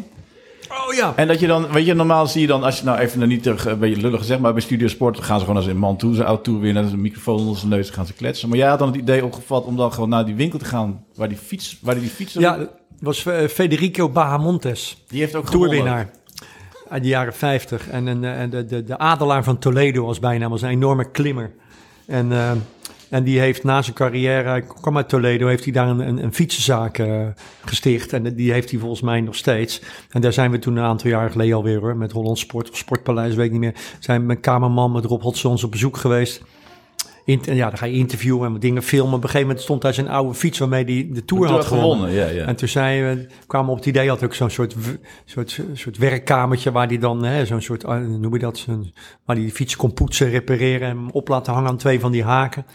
[0.70, 1.14] Oh ja.
[1.16, 3.44] En dat je dan, weet je, normaal zie je dan, als je nou even niet
[3.44, 5.98] te- een beetje lullig gezegd, maar bij Studio Sport gaan ze gewoon als een man
[5.98, 8.50] toe, zijn tour winnen, en een microfoon onder zijn neus gaan ze kletsen.
[8.50, 11.04] Maar jij had dan het idee opgevat om dan gewoon naar die winkel te gaan
[11.16, 15.04] waar die fiets, waar die, fiets, Ja, dat was eh, Federico Bahamontes.
[15.08, 15.70] die heeft ook gewonnen.
[15.70, 16.10] toerwinnaar
[16.90, 17.90] uit de jaren 50.
[17.90, 21.52] En, eh, en de, de, de adelaar van Toledo als bijnaam, was een enorme klimmer.
[22.08, 22.52] En, eh,
[23.10, 26.34] en die heeft na zijn carrière, hij kwam uit Toledo, heeft hij daar een, een,
[26.34, 27.28] fietsenzaak eh,
[27.66, 28.14] gesticht.
[28.14, 29.82] En die heeft hij volgens mij nog steeds.
[30.10, 32.78] En daar zijn we toen een aantal jaar geleden alweer hoor, met Holland Sport of
[32.78, 33.76] Sportpaleis, weet ik niet meer.
[34.00, 36.42] Zijn met kamerman, met Rob Hodgsons op bezoek geweest.
[37.26, 39.14] Ja, dan ga je interviewen en dingen filmen.
[39.14, 41.66] Op een gegeven moment stond daar zijn oude fiets waarmee hij de Tour De had
[41.66, 42.12] gewonnen.
[42.12, 42.46] ja, ja.
[42.46, 44.76] En toen zei we, kwamen we op het idee, had ook zo'n soort,
[45.26, 48.66] soort, soort werkkamertje waar die dan, hè, zo'n soort, ah, noem je dat,
[49.26, 52.12] waar die de fiets kon poetsen, repareren en hem op laten hangen aan twee van
[52.12, 52.66] die haken.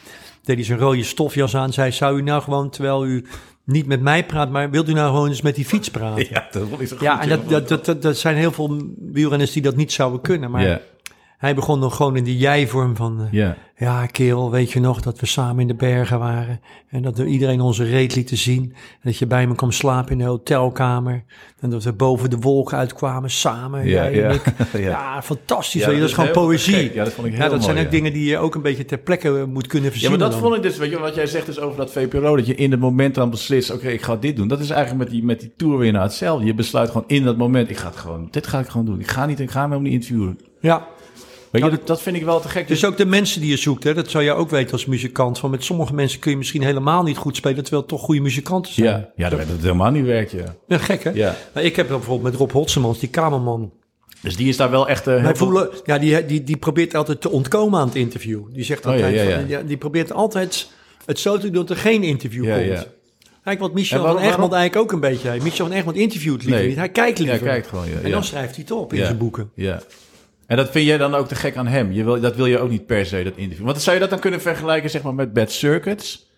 [0.43, 3.25] Deed hij zijn rode stofjas aan, zei, zou u nou gewoon, terwijl u
[3.65, 6.27] niet met mij praat, maar wilt u nou gewoon eens met die fiets praten?
[6.31, 7.01] Ja, dat zo goed.
[7.01, 10.51] Ja, en dat, dat, dat, dat, zijn heel veel wielrenners die dat niet zouden kunnen.
[10.51, 10.81] Maar
[11.41, 13.21] hij begon dan gewoon in die jij-vorm van...
[13.21, 13.57] eh, ja.
[13.77, 17.27] ja, kerel, weet je nog dat we samen in de bergen waren en dat we
[17.27, 18.63] iedereen onze reet lieten zien.
[18.63, 21.25] En dat je bij me kwam slapen in de hotelkamer
[21.61, 23.81] en dat we boven de wolken uitkwamen samen.
[23.81, 24.29] Ja, jij ja.
[24.29, 24.43] en ik.
[24.73, 24.79] Ja.
[24.81, 25.83] Ja, fantastisch.
[25.85, 26.75] Ja, je, dat is gewoon poëzie.
[26.75, 26.95] gek.
[26.95, 27.91] Ja, dat vond ik heel Ja, dat zijn ook ja.
[27.91, 30.19] dingen die je ook een beetje ter plekke moet kunnen Ja, verzinnen.
[30.21, 30.47] maar dat dan.
[30.49, 32.71] vond ik dus, weet je, wat jij zegt dus over dat VPRO, dat je in
[32.71, 34.49] het moment dan beslist, oké, ik ga dit doen.
[34.49, 36.47] Dat is eigenlijk met die, met die tourwinnaar hetzelfde.
[36.47, 39.01] Je besluit gewoon in dat moment, ik ga het gewoon, dit ga ik gewoon doen.
[39.01, 40.39] Ik ga niet, ik ga hem niet interviewen.
[40.61, 40.87] Ja,
[41.53, 42.69] Nou, dat, dat vind ik wel te gek.
[42.69, 45.39] dus ook de mensen die je zoekt, hè, dat zou je ook weten als muzikant.
[45.39, 48.21] Van met sommige mensen kun je misschien helemaal niet goed spelen, terwijl het toch goede
[48.21, 48.87] muzikanten zijn.
[48.87, 50.55] ja, ja, dat dat het helemaal niet werkt, ja.
[50.67, 51.11] Ja, gek hè?
[51.11, 51.37] ja.
[51.55, 53.73] Nou, ik heb dan bijvoorbeeld met Rob Hotsemans, die kamerman.
[54.23, 55.03] Dus die is daar wel echt...
[55.03, 58.41] veel- voelen, ja, die, die, die probeert altijd te ontkomen aan het interview.
[58.53, 60.69] Die zegt Oh, ja, altijd, ja, van, die probeert altijd
[61.07, 62.65] het zo te doen dat er geen interview komt.
[62.65, 62.85] ja.
[63.45, 65.37] Eigenlijk wat Michel waarom- van Egmond eigenlijk ook een beetje.
[65.43, 66.69] Michel van Egmond interviewt liever Nee.
[66.69, 66.77] niet.
[66.77, 67.47] Hij kijkt Ja, liever.
[67.47, 69.51] kijkt gewoon, en dan schrijft hij het op in zijn boeken.
[69.55, 69.81] Ja.
[70.51, 71.93] En dat vind jij dan ook te gek aan hem?
[71.93, 73.67] Je wil, dat wil je ook niet per se, dat interview.
[73.67, 76.29] Want zou je dat dan kunnen vergelijken zeg maar, met Bad Circuits?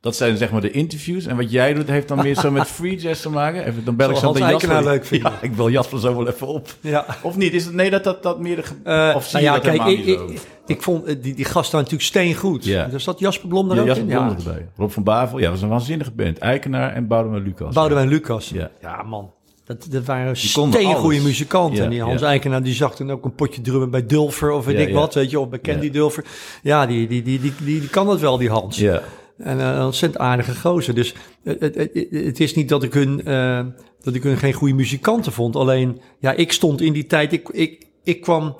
[0.00, 1.26] Dat zijn zeg maar de interviews.
[1.26, 3.66] En wat jij doet heeft dan meer zo met free jazz te maken.
[3.66, 4.46] Even, dan bel ik zo Jasper.
[4.46, 5.32] Eikenaar leuk vinden.
[5.32, 6.74] Ja, ik bel Jasper zo wel even op.
[6.80, 7.06] Ja.
[7.22, 7.52] Of niet?
[7.52, 8.62] Is het, nee, dat dat, dat meer de...
[8.84, 11.44] Eh, of zie nou je ja, dat kijk, ik, ik, ik vond eh, die, die
[11.44, 12.64] gasten natuurlijk steengoed.
[12.64, 12.86] Ja.
[12.86, 14.14] Dus dat Jasper Blom er Ja, ook Jasper in?
[14.16, 14.36] Blom Ja.
[14.36, 14.68] erbij.
[14.76, 16.38] Rob van Bavel, ja, dat was een waanzinnige band.
[16.38, 17.74] Eikenaar en Boudewijn Lucas.
[17.74, 18.48] Boudewijn Lucas.
[18.48, 18.70] Ja.
[18.80, 19.30] Ja, man.
[19.64, 21.22] Dat, dat waren steengoede alles.
[21.22, 21.76] muzikanten.
[21.76, 22.26] Ja, en die Hans ja.
[22.26, 25.14] Eikenaar die zag toen ook een potje drummen bij Dulfer of weet Ja, ik wat,
[25.14, 25.90] weet je, of bij Candy.
[25.90, 26.24] Dulfer.
[26.62, 28.78] Ja, die, die, die, die, die, die kan dat wel, die Hans.
[28.78, 29.02] Ja.
[29.38, 30.94] En eh, een ontzettend aardige gozer.
[30.94, 33.66] Dus het, het, het, is niet dat ik hun, eh,
[34.02, 35.56] dat ik hun geen goede muzikanten vond.
[35.56, 38.56] Alleen, ja, ik stond in die tijd, ik, ik, ik kwam,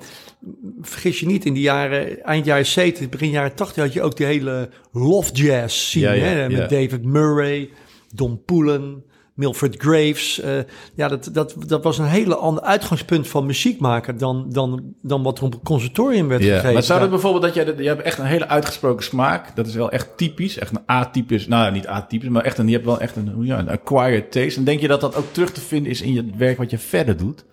[0.81, 4.17] vergis je niet, in de jaren, eind jaren 70, begin jaren 80 had je ook
[4.17, 6.05] die hele love jazz scene.
[6.05, 6.67] Ja, ja, hè, met ja.
[6.67, 7.69] David Murray,
[8.13, 10.39] Don Poelen, Milford Graves.
[10.39, 10.51] eh,
[10.95, 15.23] ja, dat, dat, dat was een hele ander uitgangspunt van muziek maken dan, dan, dan
[15.23, 16.73] wat er op het conservatorium werd Ja, gegeven.
[16.73, 17.13] maar zou dat Ja.
[17.13, 19.55] bijvoorbeeld dat jij, je hebt echt een hele uitgesproken smaak.
[19.55, 22.73] Dat is wel echt typisch, echt een atypisch, nou niet atypisch, maar echt een, je
[22.73, 24.59] hebt wel echt een, ja, een acquired taste.
[24.59, 26.77] En denk je dat dat ook terug te vinden is in je werk wat je
[26.77, 27.45] verder doet?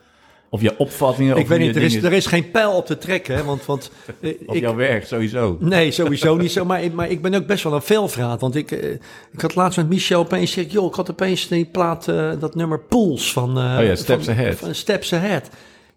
[0.53, 1.37] Of je opvattingen?
[1.37, 3.91] Ik weet niet, er is, er is geen pijl op te trekken, hè, want, want
[4.21, 5.57] eh, Op ik, jouw werk, sowieso.
[5.61, 6.65] Nee, sowieso niet zo.
[6.65, 8.41] Maar, maar ik ben ook best wel een veelvraat.
[8.41, 8.91] Want ik, eh,
[9.33, 12.55] ik had laatst met Michel opeens zeg, joh, ik had opeens die plaat, eh, dat
[12.55, 13.49] nummer Pools van...
[13.51, 14.57] Oh ja, Steps van, Ahead.
[14.57, 15.51] Van Steps Ahead.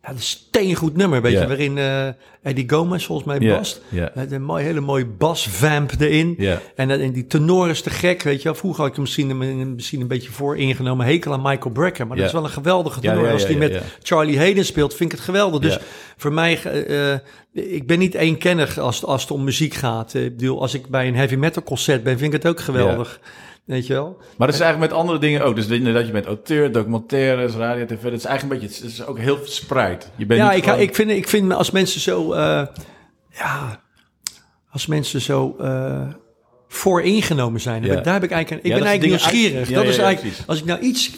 [0.03, 2.07] Ja, dat is een steengoed nummer, weet je, waarin eh,
[2.41, 3.81] Eddie Gomez volgens mij bast.
[3.89, 4.11] ja.
[4.15, 6.35] Met een mooi, hele mooie basvamp erin.
[6.75, 8.55] En, die tenor is te gek, weet je wel.
[8.55, 11.05] Vroeger had ik hem misschien, een- misschien een beetje voor ingenomen.
[11.05, 12.07] Hekel aan Michael Brecker.
[12.07, 13.31] Maar dat is wel een geweldige tenor.
[13.31, 13.71] Als die met.
[14.03, 15.61] Charlie Hayden speelt, vind ik het geweldig.
[15.61, 15.73] Dus
[16.17, 17.19] voor mij, eh, eh,
[17.53, 20.13] ik ben niet eenkennig als, als het om muziek gaat.
[20.13, 23.19] Ik bedoel, als ik bij een heavy metal concert ben, vind ik het ook geweldig.
[23.65, 24.17] Weet je wel?
[24.37, 25.55] Maar dat is eigenlijk met andere dingen ook.
[25.55, 28.03] Dus dat je bent auteur, documentaires, radio, tv.
[28.03, 30.11] Dat is eigenlijk een beetje, het is ook heel verspreid.
[30.15, 32.65] Je bent Ja, ik, gewoon- ik, vind, ik vind als mensen zo, eh,
[33.29, 33.81] ja,
[34.71, 36.07] als mensen zo eh
[36.67, 38.01] vooringenomen zijn, Ja.
[38.01, 39.57] daar heb ik eigenlijk, ik Ja, ben eigenlijk nieuwsgierig.
[39.57, 41.11] uit- ja, dat is eigenlijk, als ik nou iets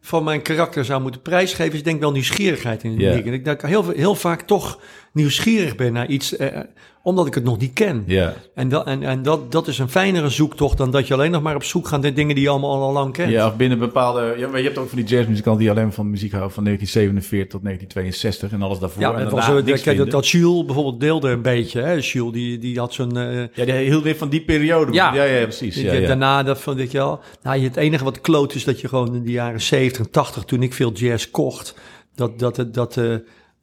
[0.00, 3.08] van mijn karakter zou moeten prijsgeven, is denk ik wel nieuwsgierigheid in de.
[3.08, 4.78] En ik dat ik heel, heel vaak toch
[5.12, 6.60] nieuwsgierig ben naar iets, eh,
[7.04, 8.02] omdat ik het nog niet ken.
[8.06, 8.34] Ja.
[8.54, 11.42] En, dat, en, en dat, dat is een fijnere zoektocht dan dat je alleen nog
[11.42, 13.30] maar op zoek gaat naar dingen die je allemaal al lang kent.
[13.30, 14.34] Ja, of binnen bepaalde...
[14.38, 17.50] Ja, maar je hebt ook van die jazzmuzikanten die alleen van muziek houden van 1947
[17.50, 19.02] tot 1962 en alles daarvoor.
[19.02, 21.80] Ja, en was, daarna zo- niks kijk, dat, dat Jules bijvoorbeeld deelde een beetje.
[21.80, 21.92] Hè?
[21.92, 23.16] Jules, die, die had zo'n...
[23.18, 24.92] eh, Ja, die hield weer van die periode.
[24.92, 25.14] Ja.
[25.14, 25.76] ja, ja precies.
[25.80, 26.00] ja.
[26.00, 27.20] Daarna, dat vond ik wel...
[27.42, 30.44] Nou, het enige wat kloot is dat je gewoon in de jaren 70 en 80,
[30.44, 31.74] toen ik veel jazz kocht,
[32.14, 33.14] dat, dat, dat, dat eh,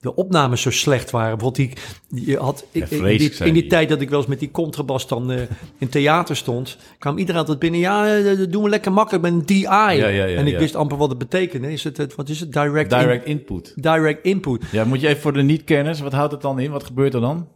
[0.01, 1.37] de opnames zo slecht waren.
[1.37, 1.73] Bijvoorbeeld
[2.09, 4.51] die, je had, ik, in, die, in die tijd dat ik wel eens met die
[4.51, 5.41] contrabas dan eh,
[5.77, 7.79] in theater stond, kwam iedereen altijd binnen.
[7.79, 9.61] Ja, eh, dat doen we lekker makkelijk met een DI.
[9.61, 10.59] ja, ja, en ik ja.
[10.59, 11.71] wist amper wat het betekende.
[11.71, 12.53] Is het, het- wat is het?
[12.53, 13.73] Direct, in- Direct input.
[13.75, 14.63] direct input.
[14.71, 16.71] Ja, moet je even voor de niet-kenners, wat houdt het dan in?
[16.71, 17.47] Wat gebeurt er dan?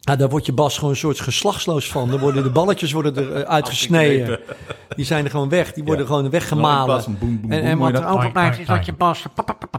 [0.00, 2.10] Nou, daar wordt je bas gewoon een soort geslachtsloos van.
[2.10, 4.40] Dan worden de balletjes worden er eh, uitgesneden.
[4.96, 5.72] Die zijn er gewoon weg.
[5.72, 6.10] Die worden Ja.
[6.10, 7.04] gewoon weggemalen.
[7.48, 9.24] En, wat er dat- overblijft is dat je bas...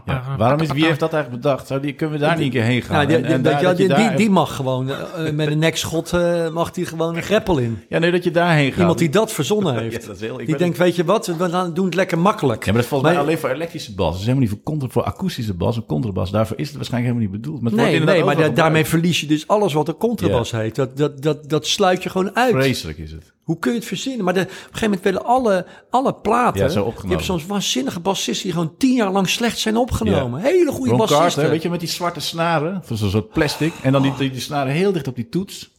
[0.04, 0.31] Ja.
[0.42, 1.66] Waarom is, wie heeft dat eigenlijk bedacht?
[1.66, 2.94] Zou die, kunnen we daar niet een keer heen gaan?
[2.96, 4.96] Nou, die, En- en die- daar- ja, je die, daar- die, die mag gewoon eh,
[5.32, 7.82] met een nekschot eh, mag die gewoon een greppel in.
[7.88, 8.78] Ja, nee, dat je daarheen gaat.
[8.80, 10.00] Iemand die dat verzonnen heeft.
[10.02, 12.18] Ja, dat is heel- ik die denkt, weet je wat, we gaan- doen het lekker
[12.18, 12.64] makkelijk.
[12.64, 14.06] Ja, maar dat volgens mij alleen voor elektrische bas.
[14.06, 16.30] Dat is helemaal niet voor, contra, voor akoestische bas en contrabas.
[16.30, 17.62] Daarvoor is het waarschijnlijk helemaal niet bedoeld.
[17.62, 20.74] Maar Nee, nee maar da- daarmee verlies je dus alles wat een contrabas heet.
[20.74, 22.52] Dat, dat, dat, dat sluit je gewoon uit.
[22.54, 23.32] Vreselijk is het.
[23.42, 24.24] Hoe kun je het verzinnen?
[24.24, 26.60] Maar de, op een gegeven moment werden alle, alle platen...
[26.60, 27.12] Ja, zo Je opgenomen.
[27.16, 30.31] hebt soms waanzinnige bassisten die gewoon tien jaar lang slecht zijn opgenomen.
[30.40, 31.26] Hele goede Ron bassisten.
[31.26, 32.80] Carter, weet je, met die zwarte snaren.
[32.84, 33.72] Van zo'n soort plastic.
[33.82, 35.70] En dan die, die, die snaren heel dicht op die toets.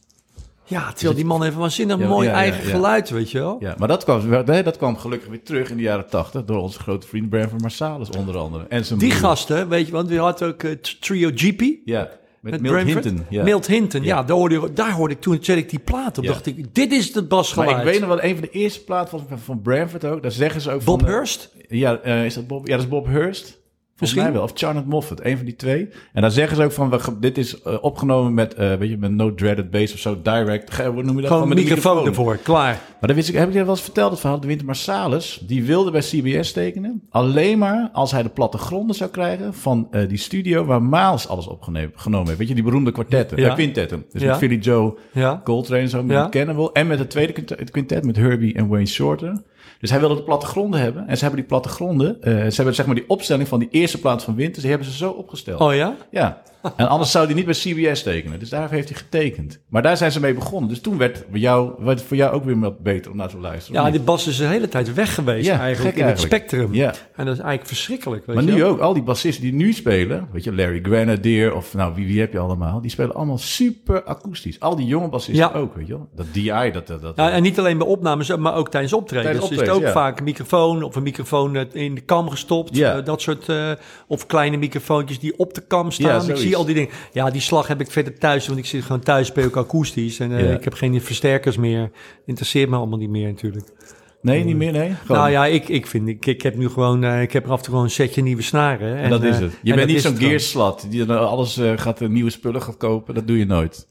[0.66, 3.38] Ja, terwijl die man heeft een waanzinnig Ja, mooi ja, ja, eigen geluid, weet je
[3.38, 3.56] wel.
[3.60, 6.44] Ja, maar dat kwam, dat kwam gelukkig weer terug in de jaren tachtig.
[6.44, 8.64] Door onze grote vriend Branford Marsalis onder andere.
[8.68, 9.20] En zijn Die broer.
[9.20, 11.62] gasten, weet je, want we hadden ook t- Trio GP.
[11.84, 12.86] Ja, met, Met Milt.
[13.04, 13.26] Hinton.
[13.30, 13.42] Ja.
[13.42, 16.24] Milt Hinton, ja, daar, hoorde, je- daar hoorde ik toen zet ik die plaat op.
[16.24, 17.78] Dacht ik, dit is het maar basgeluid.
[17.78, 20.22] ik weet nog wel, een van de eerste platen van, van Branford ook.
[20.22, 21.08] Daar zeggen ze ook Bob van...
[21.08, 21.50] eh, Hurst?
[21.68, 22.66] Ja, eh, is dat Bob?
[22.66, 23.58] Ja, dat is Bob Hurst.
[24.04, 24.22] Misschien.
[24.22, 24.42] mij wel.
[24.42, 25.88] Of Charlotte Moffat, een van die twee.
[26.12, 28.96] En daar zeggen ze ook van, we, dit is eh, opgenomen met, eh, weet je,
[28.98, 30.76] met no dreaded bass of zo, direct.
[30.76, 31.30] Hoe noem je dat?
[31.30, 32.80] Gewoon met een microfoon ervoor, klaar.
[33.00, 34.40] Maar dat wist ik, heb ik je wel eens verteld, het verhaal.
[34.40, 37.02] De Winter Marsalis, die wilde bij CBS tekenen.
[37.10, 41.46] Alleen maar als hij de plattegronden zou krijgen van eh, die studio waar Miles alles
[41.46, 42.38] opgenomen genomen heeft.
[42.38, 43.54] Weet je, die beroemde kwartetten, Ja.
[43.54, 44.04] quintetten.
[44.12, 44.28] Dus Ja.
[44.28, 45.40] met Philly Joe Ja.
[45.44, 46.68] Coltrane en zo, met Ja.
[46.72, 49.42] En met het tweede quint- quintet met Herbie en Wayne Shorter.
[49.84, 51.08] Dus hij wilde de plattegronden hebben.
[51.08, 54.00] En ze hebben die plattegronden, eh, ze hebben zeg maar die opstelling van die eerste
[54.00, 55.60] plaat van Winter, die hebben ze zo opgesteld.
[55.60, 55.96] Oh ja?
[56.10, 56.42] Ja,
[56.76, 58.38] En anders zou hij niet bij CBS tekenen.
[58.38, 59.58] Dus daar heeft hij getekend.
[59.68, 60.68] Maar daar zijn ze mee begonnen.
[60.68, 63.28] Dus toen werd, bij jou, werd het voor jou ook weer wat beter om naar
[63.28, 63.82] te luisteren.
[63.82, 66.74] Ja, die bas is de hele tijd weg geweest Ja, eigenlijk in het spectrum.
[66.74, 66.86] Ja.
[66.86, 68.26] En dat is eigenlijk verschrikkelijk.
[68.26, 68.68] Weet Maar je nu wel.
[68.68, 72.20] ook, al die bassisten die nu spelen, weet je, Larry Grenadier of nou, wie, wie
[72.20, 74.60] heb je allemaal, die spelen allemaal super akoestisch.
[74.60, 75.58] Al die jonge bassisten Ja.
[75.58, 76.08] ook, weet je wel.
[76.14, 76.86] Dat DI, dat...
[76.86, 79.26] dat, dat Ja, en niet alleen bij opnames, maar ook tijdens optredens.
[79.30, 82.00] Tijdens Dus is het ook optredens, vaak een microfoon of een microfoon eh, in de
[82.00, 82.78] kam gestopt.
[82.80, 83.70] Eh, dat soort, eh,
[84.06, 86.16] of kleine microfoontjes die op de kam Ja, staan.
[86.16, 86.53] ik zoiets.
[86.54, 86.90] Zie al die dingen.
[87.12, 90.18] Ja, die slag heb ik verder thuis, want ik zit gewoon thuis, speel ik akoestisch.
[90.20, 90.54] En eh, Ja.
[90.56, 91.90] ik heb geen versterkers meer.
[92.26, 93.66] Interesseert me allemaal niet meer natuurlijk.
[94.22, 94.90] nee, niet meer, nee.
[95.04, 95.16] Gewoon.
[95.20, 97.56] Nou ja, ik, ik vind, ik, ik heb nu gewoon, eh, ik heb er af
[97.56, 98.96] en toe gewoon een setje nieuwe snaren.
[98.96, 99.52] en dat is eh, het.
[99.52, 102.76] en Je bent niet zo'n gearslat die dan alles eh, gaat, eh, nieuwe spullen gaat
[102.76, 103.14] kopen.
[103.14, 103.86] Dat doe je nooit.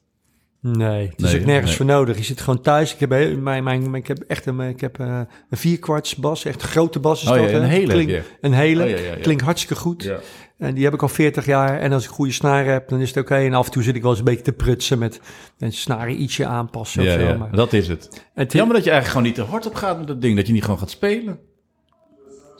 [0.62, 1.76] Nee, het is Nee, ook nergens nee.
[1.78, 2.17] voor nodig.
[2.17, 2.93] Je zit gewoon thuis.
[2.93, 6.45] Ik heb, mijn, mijn, mijn- ik heb echt een, ik heb, eh, een vierkwarts bas,
[6.45, 7.52] echt een grote bas is Oh ja, dat.
[7.52, 8.23] een hele Klink-.
[8.41, 8.95] Een hele, Oh ja.
[9.21, 10.12] klinkt hartstikke goed.
[10.58, 11.80] En die heb ik al 40 jaar.
[11.80, 13.36] En als ik goede snaren heb, dan is het oké.
[13.36, 15.20] En af en toe zit ik wel eens een beetje te prutsen met
[15.60, 17.28] een snaren ietsje aanpassen Ja, of zo.
[17.28, 18.26] ja, Maar dat is het.
[18.34, 20.36] het, Jammer dat je eigenlijk gewoon niet te hard op gaat met dat ding.
[20.36, 21.39] Dat je niet gewoon gaat spelen.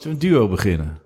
[0.00, 0.98] Een duo beginnen?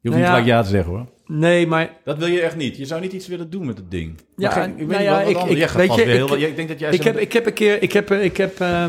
[0.00, 0.28] Je hoeft Nou niet ja.
[0.28, 1.06] gelijk ja te zeggen hoor.
[1.26, 2.76] Nee, maar Dat wil je echt niet.
[2.76, 4.20] Je zou niet iets willen doen met het ding.
[4.36, 5.36] Ja, ik nou weet ja, wat ik-
[5.76, 8.10] weet je, heel ik- denk dat jij ik heb, ik heb een keer, ik heb,
[8.10, 8.84] ik heb, eh,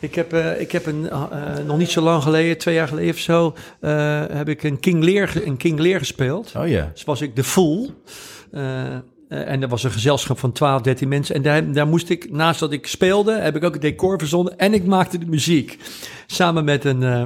[0.00, 1.28] ik heb, eh, ik heb een, eh,
[1.66, 5.02] nog niet zo lang geleden, twee jaar geleden of zo, eh, heb ik een King
[5.04, 6.52] Lear, een King Lear gespeeld.
[6.56, 6.90] Oh ja.
[6.92, 7.90] Dus was ik de Fool.
[8.52, 11.34] Eh, eh, en er was een gezelschap van 12, 13 mensen.
[11.34, 14.58] En daar, daar moest ik, naast dat ik speelde, heb ik ook het decor verzonnen.
[14.58, 15.78] En ik maakte de muziek.
[16.26, 17.02] Samen met een...
[17.02, 17.22] eh,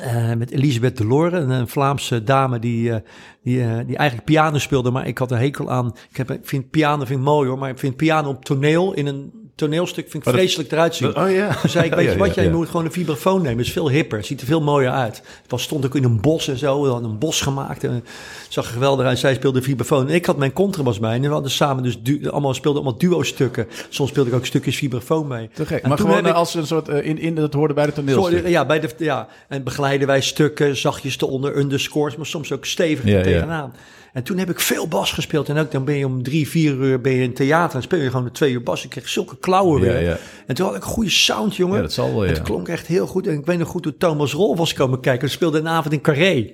[0.00, 3.00] eh, met Elisabeth Deloren, een, een Vlaamse dame die, eh,
[3.42, 5.94] die, eh, die eigenlijk piano speelde, maar ik had een hekel aan.
[6.10, 8.92] Ik, heb, ik vind piano vind ik mooi hoor, maar ik vind piano op toneel
[8.94, 11.16] in een toneelstuk vind ik dat- vreselijk eruit zien.
[11.16, 11.54] Oh ja.
[11.60, 12.50] Toen zei ik, weet je ja, wat, jij ja.
[12.50, 13.58] moet gewoon een vibrafoon nemen.
[13.58, 15.16] Het is veel hipper, het ziet er veel mooier uit.
[15.16, 17.84] Het was, stond ook in een bos en zo, we hadden een bos gemaakt.
[17.84, 18.02] En het
[18.48, 19.18] zag er geweldig uit.
[19.18, 20.08] Zij speelde vibrafoon.
[20.08, 21.14] En ik had mijn contrabas bij.
[21.14, 23.66] En we hadden samen dus du- allemaal, speelden allemaal duo-stukken.
[23.88, 25.48] Soms speelde ik ook stukjes vibrafoon mee.
[25.54, 25.82] Te gek.
[25.82, 27.96] En Maar gewoon ik- als een soort eh, in, in dat hoorde bij de Zo,
[27.96, 28.48] toneelstuk.
[28.48, 33.22] ja, bij de, ja, en begeleiden wij stukken, zachtjes eronder, underscores, maar soms ook stevig
[33.22, 33.74] tegenaan.
[34.14, 35.48] En toen heb ik veel bas gespeeld.
[35.48, 38.00] En ook dan ben je om drie, vier uur ben je in theater en speel
[38.00, 38.84] je gewoon de twee uur bas.
[38.84, 40.02] Ik kreeg zulke klauwen weer.
[40.02, 40.18] ja.
[40.46, 41.76] En toen had ik een goede sound, jongen.
[41.76, 42.28] Ja, dat zal wel.
[42.28, 43.26] Het klonk echt heel goed.
[43.26, 45.26] En ik weet nog goed hoe Thomas Rol was komen kijken.
[45.26, 46.52] We speelden een avond in Carré.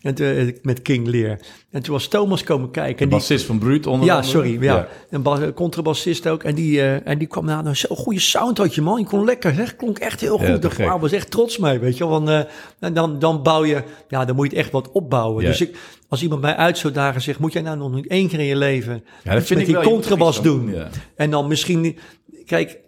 [0.00, 1.38] En toen, eh, met King Lear.
[1.70, 2.96] En toen was Thomas komen kijken.
[2.96, 4.30] De En die, bassist van Bruut onder ja, andere.
[4.32, 4.62] sorry.
[4.62, 4.88] Ja.
[5.10, 6.42] Een ba- contrabassist ook.
[6.42, 8.98] En die, eh, en die kwam nou, nou zo'n goede sound had je man.
[8.98, 9.76] Je kon lekker, zeg.
[9.76, 10.64] Klonk echt heel Ja, goed.
[10.64, 10.72] gek.
[10.72, 12.22] vrouw was echt trots mee, weet je wel.
[12.22, 12.40] Want, eh,
[12.80, 15.42] en dan, dan bouw je, ja, dan moet je echt wat opbouwen.
[15.42, 15.48] Ja.
[15.50, 15.76] Dus ik,
[16.08, 18.44] als iemand mij uit zou dagen zegt, moet jij nou nog niet één keer in
[18.44, 20.70] je leven Ja, dat vind met ik die contrabas doen?
[20.72, 20.88] Ja.
[21.16, 21.96] En dan misschien,
[22.46, 22.78] kijk,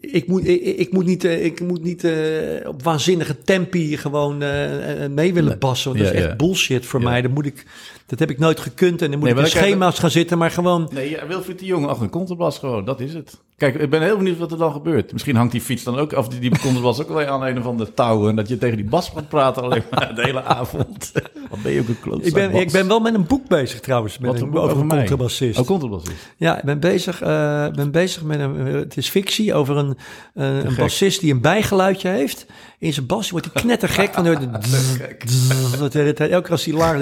[0.00, 4.42] ik moet, ik, ik moet niet, eh, ik moet niet eh, op waanzinnige tempi gewoon
[4.42, 5.90] eh, eh, mee willen bassen.
[5.92, 6.36] Want dat Ja, is echt ja.
[6.46, 7.08] bullshit voor Ja.
[7.08, 7.22] mij.
[7.22, 7.66] Dan moet ik,
[8.06, 9.02] dat heb ik nooit gekund.
[9.02, 10.88] En dan moet Nee, ik in schema's gaan zitten, maar gewoon...
[10.92, 12.84] Nee, ja, Wilfried de Jong achter een contrabas gewoon.
[12.84, 13.38] Dat is het.
[13.60, 15.12] Kijk, ik ben heel benieuwd wat er dan gebeurt.
[15.12, 17.66] Misschien hangt die fiets dan ook, of die, die contrabas ook wel aan een of
[17.66, 18.28] andere touw.
[18.28, 21.12] En dat je tegen die bas gaat praten alleen maar de hele avond.
[21.50, 22.60] Wat ben je ook een klootzak, Ik ben, Bas.
[22.60, 24.86] ik ben wel met een boek bezig trouwens, met Wat een, een boek over een
[24.86, 24.98] mij?
[24.98, 25.58] contrabassist.
[25.58, 26.32] Oh, contrabassist.
[26.36, 29.96] Ja, ik ben bezig, eh, ik ben bezig met een, het is fictie over een,
[30.34, 32.46] eh, een bassist die een bijgeluidje heeft.
[32.78, 36.98] In zijn bas wordt hij knettergek van de de elke als hij laag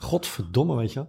[0.00, 1.08] Godverdomme, weet je wel.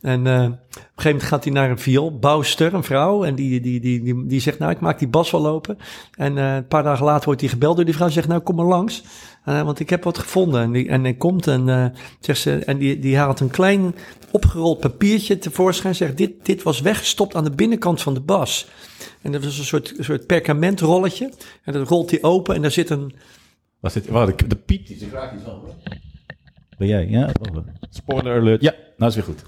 [0.00, 3.24] En eh, op een gegeven moment gaat hij naar een vioolbouwster, een vrouw.
[3.24, 5.78] En die, die, die, die, die zegt, nou, ik maak die bas wel open.
[6.14, 8.06] En eh, een paar dagen later wordt hij gebeld door die vrouw.
[8.06, 9.02] en Zegt, nou, kom maar langs.
[9.44, 10.62] Eh, want ik heb wat gevonden.
[10.62, 11.86] En, die, en hij komt en, eh,
[12.20, 13.94] zegt ze, en die, die haalt een klein
[14.30, 15.94] opgerold papiertje tevoorschijn.
[15.94, 18.68] Zegt, dit, dit was weggestopt aan de binnenkant van de bas.
[19.22, 21.32] En dat was een soort, soort perkamentrolletje.
[21.64, 23.14] En dat rolt hij open en daar zit een...
[23.80, 25.60] Was dit, waar, de, de piep die zich raakt niet van.
[26.78, 27.06] Ben jij?
[27.08, 27.30] Ja.
[27.90, 28.62] Spoiler alert.
[28.62, 29.42] Ja, nou is weer goed.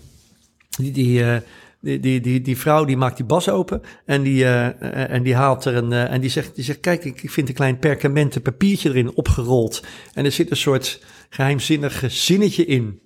[0.79, 1.37] Die, die, eh,
[1.81, 5.35] die, die, die, die vrouw die maakt die bas open en die, eh, en die
[5.35, 5.93] haalt er een.
[5.93, 9.16] eh, en die zegt, die zegt: Kijk, ik ik vind een klein perkamenten papiertje erin
[9.16, 9.83] opgerold.
[10.14, 13.01] En er zit een soort geheimzinnig zinnetje in.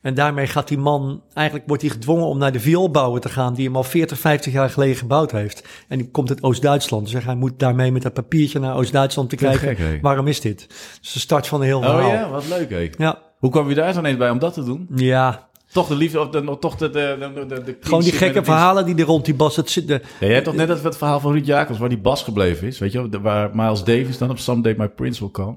[0.00, 3.54] En daarmee gaat die man, eigenlijk wordt hij gedwongen om naar de vioolbouwer te gaan,
[3.54, 5.68] die hem al 40, 50 jaar geleden gebouwd heeft.
[5.88, 7.10] En die komt uit Oost-Duitsland.
[7.12, 9.60] Dus hij moet daarmee met dat papiertje naar Oost-Duitsland te Te kijken.
[9.68, 9.98] gek, hè?
[10.00, 10.66] waarom is dit?
[11.00, 12.10] Dus de start van een heel Oh verhaal.
[12.10, 12.88] ja, wat leuk hé.
[12.98, 14.86] Ja, Hoe kwam je daar zo ineens bij om dat te doen?
[14.94, 15.48] ja.
[15.72, 18.44] Toch de liefde, of de, toch de, de, de, de, de gewoon die gekke het
[18.44, 19.56] verhalen die er rond die bas...
[19.56, 21.98] Het zit, Ja, jij hebt toch net het, het verhaal van Ruud Jacobs, waar die
[21.98, 25.56] bas gebleven is, weet je Waar Miles Davis dan op Someday My Prince Will Come.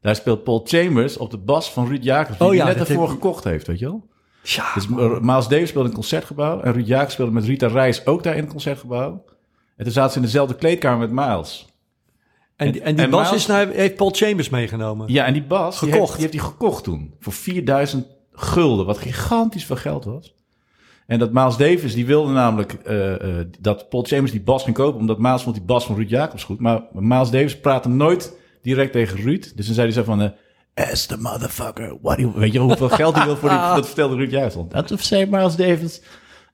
[0.00, 2.78] Daar speelt Paul Chambers op de bas van Ruud Jacobs, die Oh hij ja, net
[2.78, 4.06] dat ervoor gekocht heeft, weet je wel?
[4.42, 4.88] ja, Dus
[5.20, 8.34] Miles Davis speelde in een concertgebouw en Ruud Jacobs speelde met Rita Reis ook daar
[8.34, 9.24] in het concertgebouw.
[9.76, 11.73] En toen zaten ze in dezelfde kleedkamer met Miles.
[12.56, 15.12] En, die- en die en bas Miles- is nou, heeft Paul Chambers meegenomen.
[15.12, 17.14] Ja, en die bas, die heeft, die heeft gekocht toen.
[17.20, 20.34] Voor 4000 gulden, wat gigantisch veel geld was.
[21.06, 24.76] En dat Miles Davis, die wilde namelijk eh, eh, dat Paul Chambers die bas ging
[24.76, 26.60] kopen, omdat Miles vond die bas van Ruud Jacobs goed.
[26.60, 29.52] Maar Miles Davis praatte nooit direct tegen Ruud.
[29.56, 30.28] Dus dan zei hij zo van, eh
[30.90, 32.32] as the motherfucker, what you...
[32.34, 33.58] Weet je hoeveel geld hij wil voor die...
[33.76, 34.56] Dat vertelde Ruud juist.
[34.70, 36.00] Dat zei Miles Davis,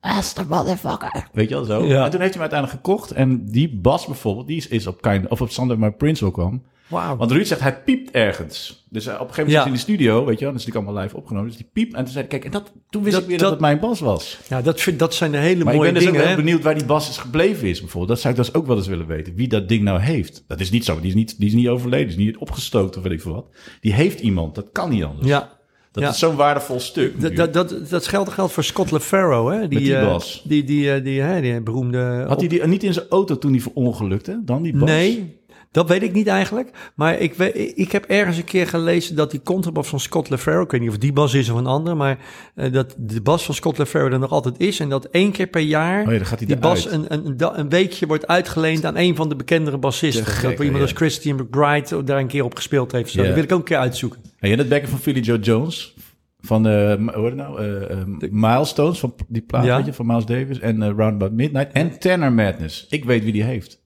[0.00, 1.28] as the motherfucker.
[1.32, 1.84] Weet je wel zo?
[1.84, 2.04] Ja.
[2.04, 3.10] En toen heeft hij hem uiteindelijk gekocht.
[3.10, 6.32] En die bas bijvoorbeeld, die is, is op, kind, of op Sunday My Prince ook
[6.34, 6.62] kwam.
[6.88, 7.16] Wauw.
[7.16, 8.86] Want Ruud zegt, hij piept ergens.
[8.90, 9.56] Dus eh, op een gegeven moment Ja.
[9.56, 10.52] zit hij in de studio, weet je wel.
[10.52, 11.48] Dat is natuurlijk allemaal live opgenomen.
[11.48, 11.94] Dus die piept.
[11.94, 13.66] En toen zei hij, kijk, en dat, toen wist Dat- ik weer dat, dat- het
[13.68, 14.38] mijn bas was.
[14.48, 16.36] Ja, dat, vind, dat zijn de hele Maar ik mooie ben dus ook dingen.
[16.36, 18.08] benieuwd waar die bas is gebleven is, bijvoorbeeld.
[18.12, 19.34] Dat zou ik dus ook wel eens willen weten.
[19.34, 20.44] Wie dat ding nou heeft.
[20.46, 21.00] Dat is niet zo.
[21.00, 22.08] Die is niet, die is niet overleden.
[22.08, 23.46] Die is niet opgestookt of weet ik veel wat.
[23.80, 24.54] Die heeft iemand.
[24.54, 25.26] Dat kan niet anders.
[25.28, 25.58] Ja,
[25.92, 26.08] Dat ja.
[26.10, 27.20] is zo'n waardevol stuk.
[27.20, 29.58] dat, dat, dat, dat geldt, geldt voor Scott LeFaro, hè?
[29.58, 30.18] Die, Met die eh.
[30.44, 32.24] Die, die, eh, die, hè, die beroemde...
[32.28, 34.40] Had hij die niet in zijn auto toen hij verongelukte?
[34.44, 34.88] Dan die bas?
[34.88, 35.39] Nee,
[35.70, 36.70] dat weet ik niet eigenlijk.
[36.94, 40.62] Maar ik, weet, ik heb ergens een keer gelezen dat die contrabas van Scott LeFaro...
[40.62, 41.96] ik weet niet of die bas is of een ander...
[41.96, 42.18] maar
[42.54, 44.80] eh, dat de bas van Scott LeFaro er nog altijd is...
[44.80, 48.06] en dat één keer per jaar Oh ja, gaat die bas een, een, een, weekje
[48.06, 48.84] wordt uitgeleend...
[48.84, 50.26] aan een van de bekendere bassisten.
[50.26, 50.92] Gek, dat iemand als.
[50.92, 53.10] Christian McBride daar een keer op gespeeld heeft.
[53.10, 53.20] Zo.
[53.20, 53.26] Ja.
[53.26, 54.20] Dat wil ik ook een keer uitzoeken.
[54.38, 55.94] En je het bekken van Philly Joe Jones.
[56.40, 57.60] Van, eh hoe heet het nou?
[57.60, 59.76] Eh, eh, Milestones, van die plaat, Ja.
[59.76, 60.58] weet je, van Miles Davis.
[60.58, 61.72] En eh, Round About Midnight.
[61.72, 62.86] En Tanner Madness.
[62.88, 63.80] Ik weet wie die heeft.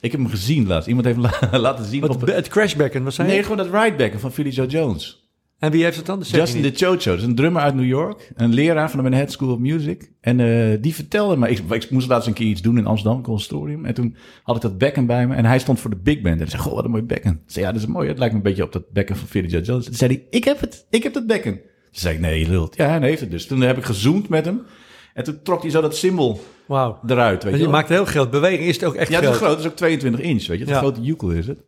[0.00, 0.88] Ik heb hem gezien laatst.
[0.88, 2.26] Iemand heeft la- laten zien Wat, op...
[2.26, 3.34] het crashbacken, wat zei je?
[3.34, 5.28] Nee, gewoon dat ridebacken van Philly Joe Jones.
[5.58, 6.18] En wie heeft het dan?
[6.18, 6.78] Dat Justin niet.
[6.78, 8.32] de Chocho, dat is een drummer uit New York.
[8.34, 10.12] Een leraar van de Manhattan School of Music.
[10.20, 13.22] En eh, die vertelde me, ik, ik moest laatst een keer iets doen in Amsterdam,
[13.22, 13.84] conservatorium.
[13.84, 15.34] En toen had ik dat bekken bij me.
[15.34, 16.34] En hij stond voor de big band.
[16.34, 17.30] En hij zei, goh, wat een mooi bekken.
[17.30, 18.08] Ik zei, ja, dat is mooi.
[18.08, 19.84] Het lijkt me een beetje op dat bekken van Philly Joe Jones.
[19.84, 21.52] Toen zei hij, ik heb het, ik heb dat bekken.
[21.52, 21.60] Toen
[22.00, 22.76] zei ik, nee, je lult.
[22.76, 23.46] Ja, hij heeft het dus.
[23.46, 24.60] Toen heb ik gezoomd met hem.
[25.14, 26.40] En toen trok hij zo dat symbool
[27.06, 27.72] eruit, weet je Je wel.
[27.72, 28.30] maakt heel groot.
[28.30, 29.50] Beweging is het ook echt Ja, het is groot.
[29.50, 30.64] Het is ook 22 inch, weet je.
[30.64, 30.78] Het Ja.
[30.78, 31.58] grote Ukel is het.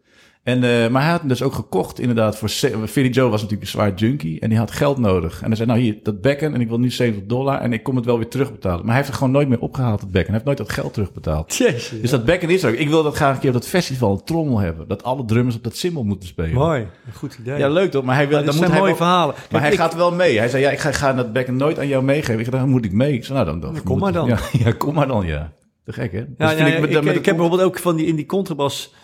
[0.43, 2.49] En, eh, maar hij had hem dus ook gekocht inderdaad voor...
[2.88, 5.40] Philly Joe was natuurlijk een zwaar junkie en die had geld nodig.
[5.40, 7.82] En hij zei, nou hier, dat bekken en ik wil nu 70 dollar en ik
[7.82, 8.78] kom het wel weer terugbetalen.
[8.78, 10.34] Maar hij heeft het gewoon nooit meer opgehaald, het bekken.
[10.34, 11.55] Hij heeft nooit dat geld terugbetaald.
[11.57, 12.01] Jezus.
[12.01, 12.76] Dus dat bekken is er ook.
[12.78, 14.88] Ik wil dat graag een keer op dat festival een trommel hebben.
[14.88, 16.53] Dat alle drummers op dat cymbal moeten spelen.
[16.55, 16.80] Mooi.
[16.80, 17.59] Een goed idee.
[17.59, 18.05] Ja, leuk toch?
[18.05, 19.34] Maar hij, wil, Maar dan dit moet hij mooie wel- verhalen.
[19.34, 20.38] Maar Kijk, hij ik- gaat wel mee.
[20.38, 22.38] Hij zei, ja, ik ga, ga dat bekken nooit aan jou meegeven.
[22.38, 23.12] Ik zei, dan moet ik mee.
[23.12, 23.72] Ik zei, nou dan...
[23.72, 24.28] dan kom maar dan.
[24.28, 25.53] Ja, ja, kom maar dan, ja.
[25.84, 26.18] Te gek, hè?
[26.18, 28.95] Dus ja, ik, met ik, heb bijvoorbeeld ook van die in die contrabas.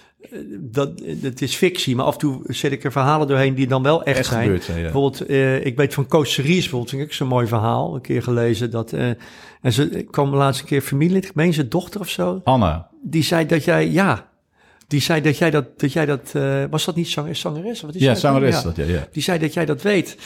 [0.60, 3.82] Dat, dat is fictie, maar af en toe zet ik er verhalen doorheen die dan
[3.82, 4.42] wel echt, Echt zijn.
[4.42, 4.82] gebeurd zijn, ja.
[4.82, 7.94] Bijvoorbeeld, eh, ik weet van Coach Series bijvoorbeeld, vind ik zo'n mooi verhaal.
[7.94, 8.92] Een keer gelezen dat.
[8.92, 9.08] eh,
[9.60, 12.40] en ze kwam laatst een keer familielid, ik meen zijn dochter of zo.
[12.44, 12.90] Anna.
[13.02, 14.28] Die zei dat jij, ja.
[14.88, 17.80] Die zei dat jij dat, dat jij dat, eh, was dat niet zanger, zangeres?
[17.80, 18.18] Wat is Ja, dat?
[18.20, 18.62] zangeres Ja.
[18.62, 19.08] dat, ja, ja.
[19.12, 20.16] Die zei dat jij dat weet.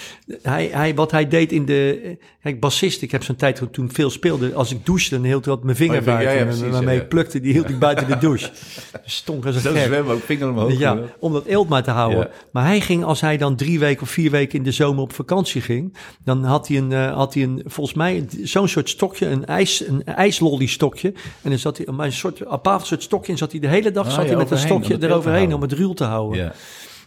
[0.43, 2.17] Hij, hij, wat hij deed in de...
[2.43, 4.55] Kijk, bassist, ik heb zo'n tijd toen veel speelde.
[4.55, 6.37] Als ik douchte, dan hield hij wat mijn vinger Oh, buiten.
[6.37, 8.51] ja, precies, waarmee ik plukte, die hield ik buiten de douche.
[9.05, 9.83] Stonk als een Zo gek.
[9.85, 10.79] zwemmen, ook vinger omhoog.
[10.79, 12.29] Ja, om dat eelt maar te houden.
[12.53, 15.13] Maar hij ging, als hij dan drie weken of vier weken in de zomer op
[15.13, 19.27] vakantie ging, dan had hij een, eh, had hij een volgens mij, zo'n soort stokje,
[19.27, 21.09] een, ijs, een ijslolly stokje.
[21.43, 23.69] En dan zat hij, maar een soort, een bepaald soort stokje, en zat hij de
[23.69, 26.45] hele dag Ah, zat hij met een stokje eroverheen om het ruw te houden.
[26.45, 26.53] Ja.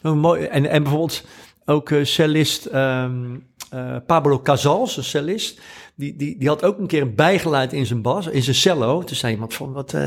[0.03, 0.43] Oh, mooi.
[0.43, 1.23] En, en bijvoorbeeld
[1.65, 3.35] ook eh, cellist ehm,
[3.69, 5.61] eh, Pablo Casals, een cellist.
[5.97, 9.03] Die, die, die had ook een keer een bijgeluid in zijn bas, in zijn cello.
[9.03, 9.93] Toen zei iemand van, wat...
[9.93, 10.01] eh,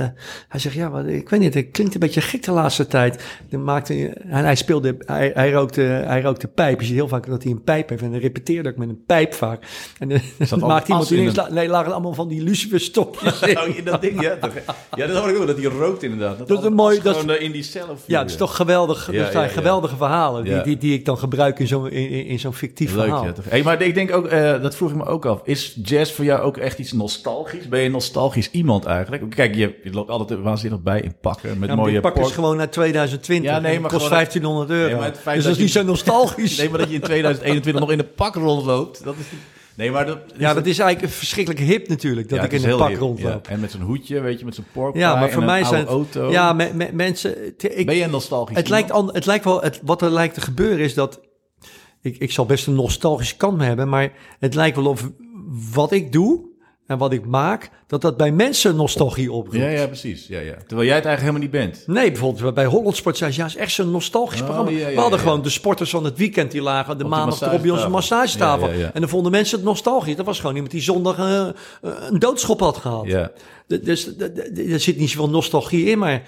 [0.48, 3.24] hij zegt, ja, wat, ik weet niet, het klinkt een beetje gek de laatste tijd.
[3.50, 6.80] Dan maakte, hij- en hij speelde, hij, hij, rookte, hij rookte pijp.
[6.80, 8.02] Je ziet heel vaak dat hij een pijp heeft.
[8.02, 9.66] En dan repeteerde ook met een pijp vaak.
[9.98, 11.36] En dan al maakte iemand in ineens...
[11.36, 13.58] een- Nee, lagen allemaal van die luciferstokjes in.
[13.58, 14.36] Oh, ja, dat ding, ja.
[14.36, 14.52] toch?
[14.94, 16.38] Ja, dat hoor ik ook, dat hij rookt inderdaad.
[16.48, 18.56] Dat is een mooi- dat is- Gewoon eh, in die cellen Ja, het is toch
[18.56, 19.12] geweldig.
[19.12, 19.56] Ja, dat zijn ja, ja.
[19.56, 22.94] geweldige verhalen die, die, die ik dan gebruik in zo'n in, in, in zo'n fictief
[22.94, 23.24] Leuk, verhaal.
[23.24, 23.32] ja.
[23.32, 23.44] Toch?
[23.48, 25.40] Hey, maar ik denk ook, eh, dat vroeg ik me ook af.
[25.44, 27.68] Is jazz voor jou ook echt iets nostalgisch?
[27.68, 29.34] Ben je een nostalgisch iemand eigenlijk?
[29.34, 32.30] Kijk, je, je loopt altijd waanzinnig bij in pakken met Ja, mooie die pak is
[32.30, 33.50] gewoon naar 2020.
[33.50, 34.86] Ja, nee, maar kost gewoon- 1500 euro.
[34.88, 36.56] Nee, maar het feit dus dat is niet zo nostalgisch.
[36.58, 39.04] Nee, maar dat je in 2021 nog in een pak rondloopt.
[39.04, 39.24] Dat is...
[39.74, 40.18] Nee, maar dat...
[40.38, 43.46] ja, dat is eigenlijk verschrikkelijk hip natuurlijk, dat Ja, ik in een pak hip, rondloop.
[43.46, 43.52] ja.
[43.52, 45.80] En met zo'n hoedje, weet je, met zo'n pork Ja, maar voor mij een zijn
[45.80, 45.88] het...
[45.88, 46.30] auto.
[46.30, 47.46] Ja, me- me- mensen...
[47.78, 49.60] Ik, ben je een nostalgisch het, lijkt an, het lijkt wel...
[49.62, 51.20] Het, wat er lijkt te gebeuren is dat...
[52.02, 55.10] Ik, ik zal best een nostalgische kant hebben, maar het lijkt wel of
[55.72, 56.46] wat ik doe
[56.86, 59.64] en wat ik maak, dat dat bij mensen nostalgie oproept.
[59.64, 60.26] Ja, ja, precies.
[60.26, 60.54] Ja, ja.
[60.66, 61.86] Terwijl jij het eigenlijk helemaal niet bent.
[61.86, 64.70] Nee, bijvoorbeeld bij Hollandsport zei ze, ja, is echt zo'n nostalgisch Oh, programma.
[64.70, 65.24] ja, ja, we hadden ja.
[65.24, 68.68] gewoon de sporters van het weekend die lagen de die maandag erop bij onze massagetafel.
[68.68, 70.16] En dan vonden mensen het nostalgisch.
[70.16, 73.06] Dat was gewoon iemand die zondag eh, eh, een doodschop had gehad.
[73.06, 73.30] Ja.
[73.66, 74.16] Dus
[74.72, 76.22] er zit niet zoveel nostalgie in, maar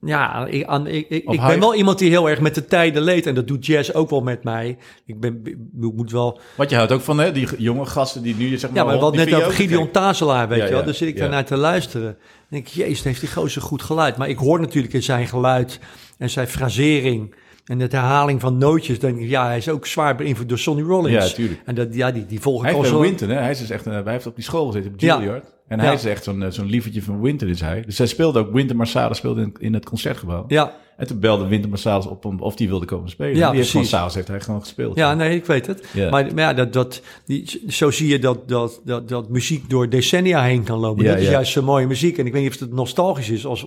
[0.00, 3.02] ja, ik, aan, ik, ik, ik ben wel iemand die heel erg met de tijden
[3.02, 3.26] leeft.
[3.26, 4.78] En dat doet jazz ook wel met mij.
[5.06, 6.40] Ik ben, ik moet wel...
[6.56, 8.78] Want je houdt ook van hè, die jonge gasten die nu, zeg maar...
[8.78, 9.90] Ja, maar die net over ook Gideon.
[9.90, 10.78] Tazelaar, weet Ja, je wel.
[10.78, 11.20] ja, Dan zit ik ja.
[11.20, 12.16] daarnaar te luisteren.
[12.48, 14.16] Denk ik, jezus, heeft die gozer goed geluid.
[14.16, 15.80] Maar ik hoor natuurlijk in zijn geluid
[16.18, 17.34] en zijn frasering
[17.64, 20.82] En het herhaling van nootjes, denk ik, ja, hij is ook zwaar beïnvloed door Sonny
[20.82, 21.28] Rollins.
[21.28, 21.60] Ja, tuurlijk.
[21.64, 23.00] En dat, ja, die, die volg ik Hij al zo.
[23.00, 23.34] Winton, hè?
[23.36, 25.06] Hij is dus echt, een- hij heeft op die school gezeten, op Ja.
[25.14, 25.44] Juilliard.
[25.70, 27.82] En hij is echt zo'n eh, zo'n lievertje van Winter is hij.
[27.86, 30.44] Dus hij speelde ook, Winter Marsalis speelde in, in het concertgebouw.
[30.48, 33.36] Ja, En toen belde Winter Marsalis op om, of die wilde komen spelen.
[33.36, 33.90] Ja, die heeft precies.
[33.90, 34.96] s'avonds heeft hij gewoon gespeeld.
[34.96, 35.88] ja, nee, ik weet het.
[35.92, 36.10] Ja.
[36.10, 39.88] Maar, maar ja, dat, dat, die, zo zie je dat, dat, dat, dat muziek door
[39.88, 41.04] decennia heen kan lopen.
[41.04, 42.18] Ja, dat is juist zo mooie muziek.
[42.18, 43.46] En ik weet niet of het nostalgisch is.
[43.46, 43.66] Als,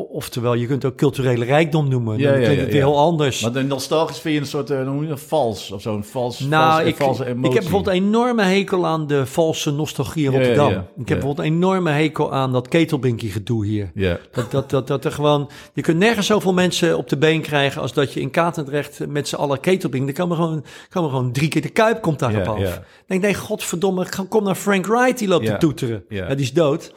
[0.00, 2.18] oftewel, je kunt het ook culturele rijkdom noemen.
[2.18, 2.78] Ja, Dan ja, klinkt ja, het ja.
[2.86, 3.42] heel anders.
[3.42, 6.40] Maar de nostalgisch vind je een soort, hoe noem je dat, vals of zo'n vals,
[6.40, 7.52] Nou, vals, ik, valse ik emotie.
[7.52, 10.70] heb bijvoorbeeld een enorme hekel aan de valse nostalgie in Rotterdam.
[10.70, 13.90] Ik heb bijvoorbeeld een enorme hekel aan dat ketelbinkie gedoe hier.
[13.94, 17.40] Ja, Dat, dat, dat, dat er gewoon, je kunt nergens zoveel mensen op de been
[17.40, 20.08] krijgen als dat je in Katendrecht met z'n allen ketelbing.
[20.08, 22.60] Er komen gewoon, komen gewoon drie keer de kuip komt daarop Ja, af.
[22.76, 26.04] Ik denk, nee, godverdomme, kom naar Frank Wright, die loopt te toeteren.
[26.08, 26.28] Ja.
[26.28, 26.92] Ja, die is dood.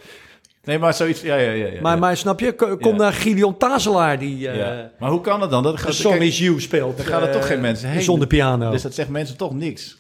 [0.68, 1.66] Nee, maar zoiets, ja, ja, ja.
[1.68, 2.98] ja, Maar, maar snap je, Ko- kom Ja.
[2.98, 4.92] naar Gideon Tazelaar, die eh Ja.
[5.00, 5.64] Maar hoe kan het dan?
[5.64, 6.98] Dat A Song is You speelt.
[6.98, 8.02] Dan gaan er eh, toch geen mensen heen.
[8.02, 8.72] Zonder piano.
[8.72, 9.98] Dus dat zegt mensen toch niks.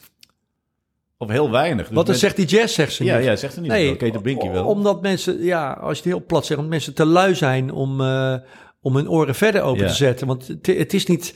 [1.18, 1.88] Of heel weinig.
[1.88, 3.26] Dus Wat dan mensen- zegt die jazz, zegt ze Ja, niet.
[3.26, 3.72] ja, zegt er niet.
[3.72, 4.66] Nee, Nee, Kate Binky wel.
[4.66, 8.02] Omdat mensen, ja, als je het heel plat zegt, omdat mensen te lui zijn om,
[8.02, 8.36] eh,
[8.82, 10.28] om hun oren verder open te zetten.
[10.28, 11.34] Want het, het is niet,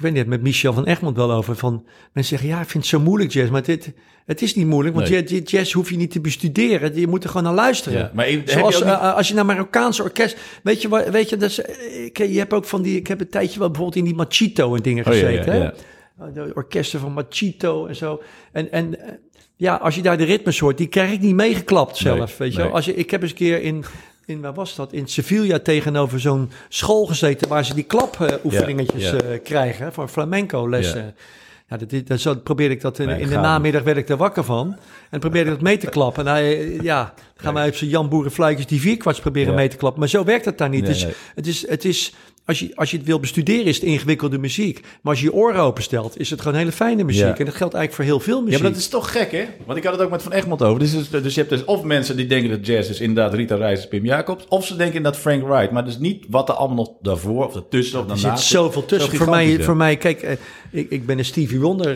[0.00, 2.82] ik weet niet, met Michel van Egmond wel over, van mensen zeggen, ja, ik vind
[2.84, 3.92] het zo moeilijk jazz, maar dit,
[4.26, 5.24] het is niet moeilijk, want Nee.
[5.28, 7.98] je- jazz hoef je niet te bestuderen, je moet er gewoon naar luisteren.
[7.98, 11.50] Ja, maar Zoals niet- eh, als je naar Marokkaanse orkest, weet je, weet je, dat
[11.50, 14.04] is, eh, ik, je hebt ook van die, ik heb een tijdje wel bijvoorbeeld in
[14.04, 15.64] die Machito en dingen Oh, ja, gezeten, ja, hè?
[15.64, 16.30] ja.
[16.34, 18.22] de orkesten van Machito en zo.
[18.52, 19.12] En, en eh,
[19.56, 22.18] ja, als je daar de ritmes hoort, die krijg ik niet meegeklapt zelf.
[22.18, 22.70] Nee, weet je nee.
[22.72, 23.84] Als je, ik heb eens een keer in,
[24.30, 24.92] in, waar was dat?
[24.92, 31.04] In Sevilla tegenover zo'n school gezeten waar ze die klapoefeningetjes eh, krijgen voor flamenco lessen.
[31.04, 31.76] Ja.
[31.76, 34.44] Dat, dat, zo probeerde ik dat in, Nee, in de namiddag werd ik daar wakker
[34.44, 34.76] van.
[35.10, 36.26] En probeerde ik dat mee te klappen.
[36.26, 39.56] En hij, eh, ja, dan gaan wij op zijn Jan Boerenfluitjes die vierkwarts proberen Ja.
[39.56, 40.00] mee te klappen.
[40.00, 40.82] Maar zo werkt het daar niet.
[40.82, 41.14] Nee, nee.
[41.34, 42.14] het is, het is
[42.50, 44.80] als, je, als je het wil bestuderen, is het ingewikkelde muziek.
[44.82, 47.22] Maar als je je oren openstelt, is het gewoon hele fijne muziek.
[47.22, 47.36] Ja.
[47.36, 48.56] En dat geldt eigenlijk voor heel veel muziek.
[48.56, 49.44] Ja, maar dat is toch gek, hè?
[49.66, 50.78] Want ik had het ook met Van Egmond over.
[50.78, 53.54] Dus, dus, dus je hebt dus of mensen die denken dat jazz is inderdaad Rita
[53.56, 54.44] Reis Pim Jacobs.
[54.48, 55.70] Of ze denken dat Frank Wright.
[55.70, 58.84] Maar dus niet wat er allemaal nog daarvoor of ertussen of Er daarna zit zoveel
[58.84, 59.10] tussen.
[59.10, 60.36] Zo voor, mij, voor mij, kijk, eh,
[60.70, 61.90] ik, ik ben een Stevie Wonder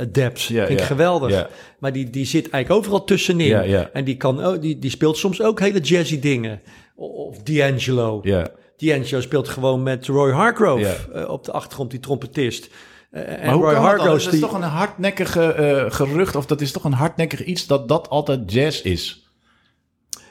[0.00, 0.42] adept.
[0.42, 1.46] Ja, Vind ik ja, geweldig.
[1.78, 3.52] Maar die, die zit eigenlijk overal tussenin.
[3.92, 6.60] En die, kan, ook- die, die speelt soms ook hele jazzy dingen.
[6.94, 8.20] Of D'Angelo.
[8.22, 8.48] Ja,
[8.80, 10.94] D'Angelo speelt gewoon met Roy Hargrove Ja.
[11.20, 12.68] eh, op de achtergrond, die trompetist.
[13.10, 13.90] Eh, en maar hoe Roy kan dat?
[13.90, 17.44] Hargrove Dat is die- toch een hardnekkige eh, gerucht of dat is toch een hardnekkig
[17.44, 19.19] iets dat dat altijd jazz is.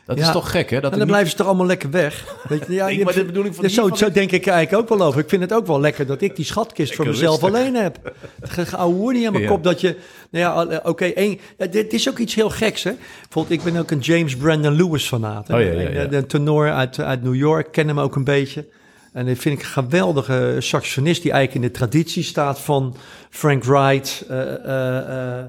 [0.10, 0.26] Dat Ja.
[0.26, 0.76] is toch gek, hè?
[0.76, 2.36] Dat En dan niet- blijven ze toch allemaal lekker weg.
[2.49, 4.47] Weet je, ja, Nee, je- maar de bedoeling van hier zo, van zo denk ik
[4.47, 5.20] eigenlijk ook wel over.
[5.22, 7.60] Ik vind het ook wel lekker dat ik die schatkist voor mezelf rustig.
[7.60, 8.14] alleen heb.
[8.41, 9.49] Geouwe niet aan mijn Ja.
[9.49, 9.95] kop dat je...
[10.32, 12.91] Nou ja, eh, oké, één- ja, dit is ook iets heel geks, hè.
[13.22, 15.49] Bijvoorbeeld, ik ben ook een James Brandon Lewis fanaat.
[15.49, 16.03] Oh, ja, ja, ja.
[16.03, 18.66] De, de tenor uit, uit New York, ken hem ook een beetje.
[19.14, 22.95] En dat vind ik een geweldige saxofonist die eigenlijk in de traditie staat van
[23.30, 25.39] Frank Wright, eh, eh, eh,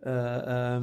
[0.00, 0.82] eh, ehm,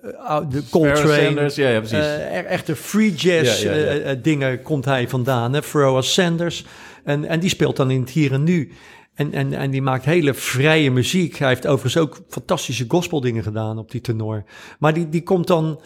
[0.00, 1.24] de Pharoah Coltrane.
[1.24, 1.98] Sanders, ja, ja, precies.
[1.98, 3.84] Eh, echte free jazz Ja, ja, ja.
[3.84, 5.52] eh, eh, dingen komt hij vandaan.
[5.52, 5.62] Hè?
[5.62, 6.64] Pharoah Sanders.
[7.04, 8.72] En, en die speelt dan in het hier en nu.
[9.14, 11.36] En, en, en die maakt hele vrije muziek.
[11.36, 14.44] Hij heeft overigens ook fantastische gospeldingen gedaan op die tenor.
[14.78, 15.80] Maar die, die komt dan...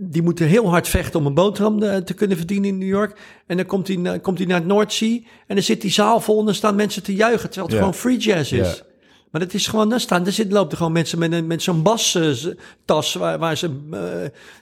[0.00, 3.18] Die moeten heel hard vechten om een boterham eh, te kunnen verdienen in New York.
[3.46, 5.26] En dan komt hij, komt hij naar het Noordzee.
[5.46, 7.50] En dan zit die zaal vol en dan staan mensen te juichen.
[7.50, 8.82] Terwijl het gewoon free jazz is.
[9.30, 11.62] Maar dat is gewoon, daar staan, er zitten, lopen er gewoon mensen met, een, met
[11.62, 13.98] zo'n bastas waar, waar ze eh,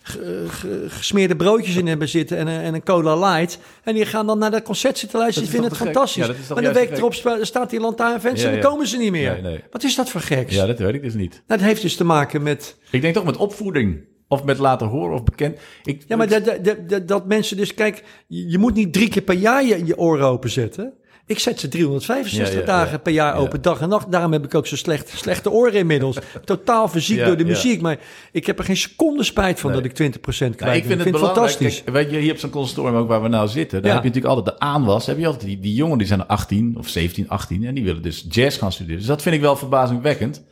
[0.02, 3.58] ge- gesmeerde broodjes in hebben zitten en, een- en een cola light.
[3.82, 5.48] En die gaan dan naar dat concert zitten luisteren.
[5.50, 6.26] Die vinden het fantastisch.
[6.26, 9.32] Ja, maar de week erop staat die lantaarnfans Ja, en dan komen ze niet meer.
[9.32, 9.60] Nee, nee.
[9.70, 10.54] Wat is dat voor geks?
[10.54, 11.30] Ja, dat weet ik dus niet.
[11.32, 12.76] Nou, dat heeft dus te maken met...
[12.90, 14.04] Ik denk toch met opvoeding.
[14.28, 15.58] Of met laten horen of bekend.
[15.84, 17.74] Ik, Ja, maar dat, dat, dat, dat mensen dus...
[17.74, 20.92] Kijk, je, je moet niet drie keer per jaar je, je oren openzetten.
[21.26, 22.98] Ik zet ze 365 Ja, ja, dagen ja.
[22.98, 23.40] per jaar Ja.
[23.40, 24.12] open, dag en nacht.
[24.12, 26.16] Daarom heb ik ook zo slecht, slechte oren inmiddels.
[26.44, 27.80] Totaal Ja, door de muziek.
[27.80, 27.98] Maar
[28.32, 29.80] ik heb er geen seconde spijt van Nee.
[29.80, 31.82] dat ik 20% kwijt Nou, ik vind het fantastisch.
[31.84, 33.82] Kijk, weet je, hier op zo'n consortium ook waar we nou zitten.
[33.82, 35.06] Daar heb je natuurlijk altijd de aanwas.
[35.06, 38.02] Heb je altijd die, die jongen die zijn 18 of 17, 18 en die willen
[38.02, 38.98] dus jazz gaan studeren.
[38.98, 40.42] Dus dat vind ik wel verbazingwekkend.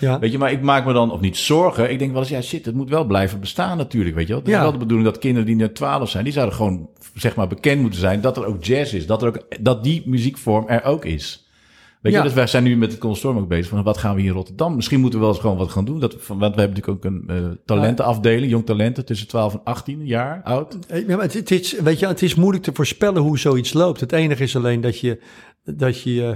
[0.00, 0.18] Ja.
[0.18, 1.90] Weet je, maar ik maak me dan of niet zorgen.
[1.90, 4.42] Ik denk wel eens, ja shit, het moet wel blijven bestaan natuurlijk, weet je wel.
[4.42, 7.34] Het is wel de bedoeling dat kinderen die net 12 zijn, die zouden gewoon zeg
[7.36, 10.68] maar bekend moeten zijn dat er ook jazz is, dat er ook dat die muziekvorm
[10.68, 11.38] er ook is.
[12.00, 12.18] Weet Ja.
[12.18, 14.30] je, dus wij zijn nu met het consortium ook bezig van wat gaan we hier
[14.30, 14.74] in Rotterdam?
[14.76, 16.00] Misschien moeten we wel eens gewoon wat gaan doen.
[16.00, 20.06] Dat, want we hebben natuurlijk ook een eh, talentenafdeling, jong talenten tussen 12 en 18
[20.06, 20.78] jaar oud.
[20.88, 23.72] Eh, Ja, maar het, het is, weet je, het is moeilijk te voorspellen hoe zoiets
[23.72, 24.00] loopt.
[24.00, 25.20] Het enige is alleen dat je,
[25.64, 26.34] dat je eh,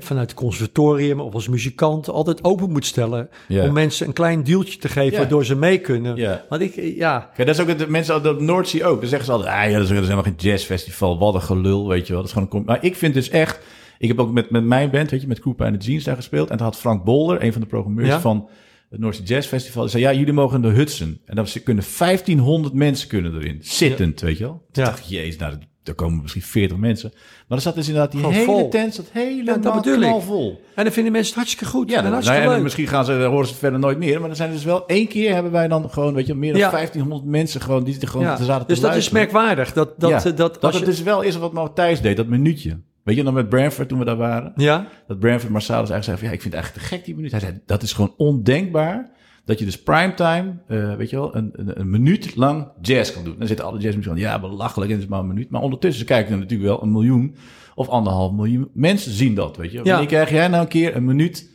[0.00, 4.78] vanuit het conservatorium of als muzikant altijd open moet stellen om mensen een klein duwtje
[4.78, 5.18] te geven Ja.
[5.18, 6.16] waardoor ze mee kunnen.
[6.16, 6.44] Ja.
[6.48, 9.00] Want ik, eh, ja, Ja, dat is ook het, mensen de Noordzee ook.
[9.00, 11.18] Dan zeggen ze altijd, ah ja, dat is, dat is helemaal geen jazzfestival.
[11.18, 12.22] Wat een gelul, weet je wel.
[12.22, 13.60] Dat is gewoon maar ik vind dus echt,
[13.98, 16.16] Ik heb ook met, met mijn band, weet je, met Koopa en de Jeans daar
[16.16, 16.50] gespeeld.
[16.50, 18.20] En toen had Frank Bolder, een van de programmeurs Ja.
[18.20, 18.48] van
[18.90, 21.20] het Noordse Jazz Festival, zei, ja, jullie mogen in de Hudson.
[21.26, 24.52] En dan kunnen 1500 mensen kunnen erin, zittend, weet je wel.
[24.72, 24.90] Toen Ja.
[24.90, 25.54] dacht ik, jezus, nou,
[25.84, 27.12] er komen misschien 40 mensen.
[27.48, 28.68] Maar er zat dus inderdaad die Gewoon hele vol.
[28.68, 29.92] tent, zat helemaal ik.
[29.96, 30.60] knalvol.
[30.74, 31.90] En dan vinden mensen het hartstikke goed.
[31.90, 32.64] Ja, en dan, hartstikke nou ja, leuk.
[32.64, 34.20] misschien gaan ze, dan horen ze het verder nooit meer.
[34.20, 36.60] Maar er zijn dus wel één keer hebben wij dan gewoon, weet je, meer dan
[36.60, 36.70] Ja.
[36.70, 39.72] 1500 mensen gewoon die er gewoon Ja, te zaten te Dus dat is merkwaardig.
[39.72, 42.26] Dat, dat, Ja, dat, dat als het je- dus wel is wat Matthijs deed, dat
[42.26, 42.78] minuutje.
[43.02, 44.52] Weet je dan met Branford toen we daar waren?
[44.56, 47.14] Ja, Dat Branford Marsalis eigenlijk zei van, ja, ik vind het eigenlijk te gek die
[47.14, 47.30] minuut.
[47.30, 49.10] Hij zei, dat is gewoon ondenkbaar
[49.44, 53.24] dat je dus primetime, eh weet je wel, een, een, een minuut lang jazz kan
[53.24, 53.38] doen.
[53.38, 55.50] Dan zitten alle jazzmuzikanten, ja, belachelijk, en het is maar een minuut.
[55.50, 57.36] Maar ondertussen kijken er natuurlijk wel een miljoen
[57.74, 59.82] of anderhalf miljoen mensen zien dat, weet je.
[59.82, 61.50] Wanneer krijg jij nou een keer een minuut,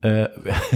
[0.00, 0.24] eh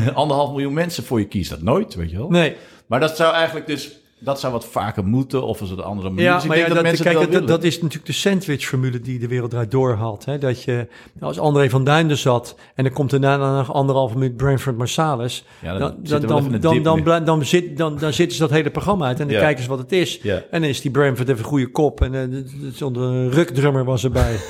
[0.15, 1.51] anderhalf miljoen mensen voor je kiest?
[1.51, 2.31] Dat nooit, weet je wel.
[2.31, 2.57] nee.
[2.87, 6.09] Maar dat zou eigenlijk dus, dat zou wat vaker moeten, of als het een andere
[6.09, 6.25] manier.
[6.25, 9.01] Ja, Dus ik maar ja, dat, dat, mensen kijk, dat, dat is natuurlijk de sandwich-formule
[9.01, 10.25] die de wereld draait door had.
[10.25, 10.39] Hè?
[10.39, 10.87] Dat je,
[11.21, 14.77] als André van Duin er zat en dan komt er daarna nog anderhalve minuut Branford
[14.77, 16.61] Marsalis, Ja, dan dan, dan, er
[17.05, 19.69] dan, dan, zit, dan, dan zitten ze dat hele programma uit en dan kijken ze
[19.69, 20.21] wat het is.
[20.21, 24.05] En dan is die Branford even een goede kop en uh, zonder een rukdrummer was
[24.05, 24.37] erbij.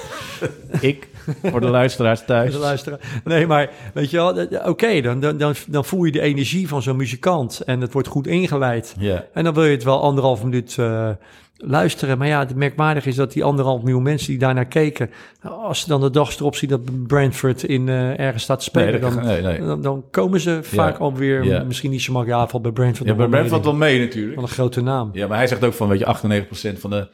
[0.80, 1.08] Ik,
[1.42, 2.52] voor de luisteraars thuis.
[2.52, 2.98] de luisteraar.
[3.24, 6.82] Nee, maar weet je wel, oké, dan, dan, dan, dan voel je de energie van
[6.82, 8.94] zo'n muzikant en het wordt goed ingeleid.
[9.32, 11.08] En dan wil je het wel anderhalf minuut eh,
[11.56, 12.18] luisteren.
[12.18, 15.10] Maar ja, het merkwaardig is dat die anderhalf miljoen mensen die daarnaar keken...
[15.42, 18.90] als ze dan de dag erop zien dat Brentford in, eh, ergens staat te spelen...
[18.90, 19.58] Nee, dat dan, kan- nee, nee.
[19.66, 21.62] Dan, dan komen ze vaak alweer Ja.
[21.64, 22.40] misschien niet zo makkelijk...
[22.40, 24.34] Ja, valt bij Brentford Ja, bij wel mee, Brent valt denk wel mee natuurlijk.
[24.34, 25.10] Van een grote naam.
[25.12, 27.08] Ja, maar hij zegt ook van, weet je, 98% van de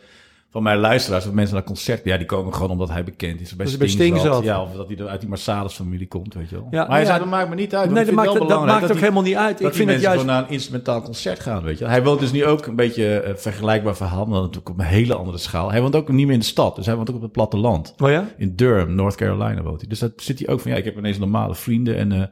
[0.50, 3.56] van mijn luisteraars, of mensen naar concert, ja, die komen gewoon omdat hij bekend is.
[3.56, 4.44] Bij Dat bij Sting, Sting zat.
[4.44, 6.68] Ja, of dat hij uit die Marsalis-familie komt, weet je wel.
[6.70, 7.06] Ja, maar hij ja.
[7.06, 7.90] zei, dat maakt me niet uit.
[7.90, 9.60] Nee, dat maakt, dat maakt ook die- helemaal niet uit.
[9.60, 10.20] Ik vind het juist...
[10.20, 11.84] gewoon naar een instrumentaal concert gaan, weet je.
[11.84, 14.84] Hij woont dus nu ook een beetje een vergelijkbaar verhaal, maar dan natuurlijk op een
[14.84, 15.70] hele andere schaal.
[15.70, 17.94] Hij woont ook niet meer in de stad, dus hij woont ook op het platteland.
[17.98, 18.28] Oh ja?
[18.36, 19.88] In Durham, North Carolina woont hij.
[19.88, 21.96] Dus dat zit hij ook van, ja, ik heb ineens normale vrienden.
[21.96, 22.22] En eh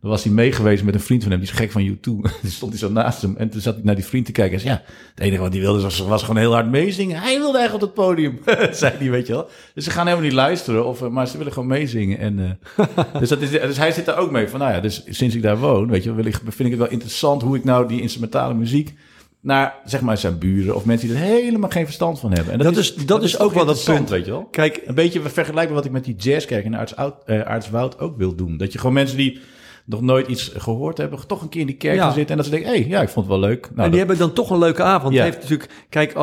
[0.00, 2.00] dan was hij meegewezen met een vriend van hem, die is gek van U2.
[2.00, 4.54] Toen stond hij zo naast hem en toen zat hij naar die vriend te kijken.
[4.54, 4.82] En zei, ja,
[5.14, 7.20] het enige wat hij wilde was, was gewoon heel hard meezingen.
[7.20, 8.38] Hij wilde eigenlijk op het podium,
[8.74, 9.48] zei hij, weet je wel.
[9.74, 12.18] Dus ze gaan helemaal niet luisteren, of, eh, maar ze willen gewoon meezingen.
[12.18, 12.86] En, eh,
[13.20, 15.42] dus, dat is, dus hij zit daar ook mee van, nou ja, dus sinds ik
[15.42, 17.88] daar woon, weet je, wel, wil ik, vind ik het wel interessant hoe ik nou
[17.88, 18.94] die instrumentale muziek
[19.40, 22.52] naar, zeg maar, zijn buren of mensen die er helemaal geen verstand van hebben.
[22.52, 24.08] En Dat is- dat is ook wel dat punt.
[24.10, 24.48] weet je wel.
[24.50, 28.34] Kijk, Een beetje vergelijkbaar wat ik met die jazzkerk in Aartswoud, eh, Aartswoud ook wil
[28.34, 28.56] doen.
[28.56, 29.40] Dat je gewoon mensen die
[29.86, 32.10] nog nooit iets gehoord hebben, toch een keer in die kerk Ja.
[32.10, 32.30] zitten.
[32.30, 33.60] En dat ze denken, hé, hey, ja, ik vond het wel leuk.
[33.60, 35.14] Nou, en die dat- hebben dan toch een leuke avond.
[35.14, 35.24] Ja.
[35.24, 36.14] Het heeft natuurlijk, kijk,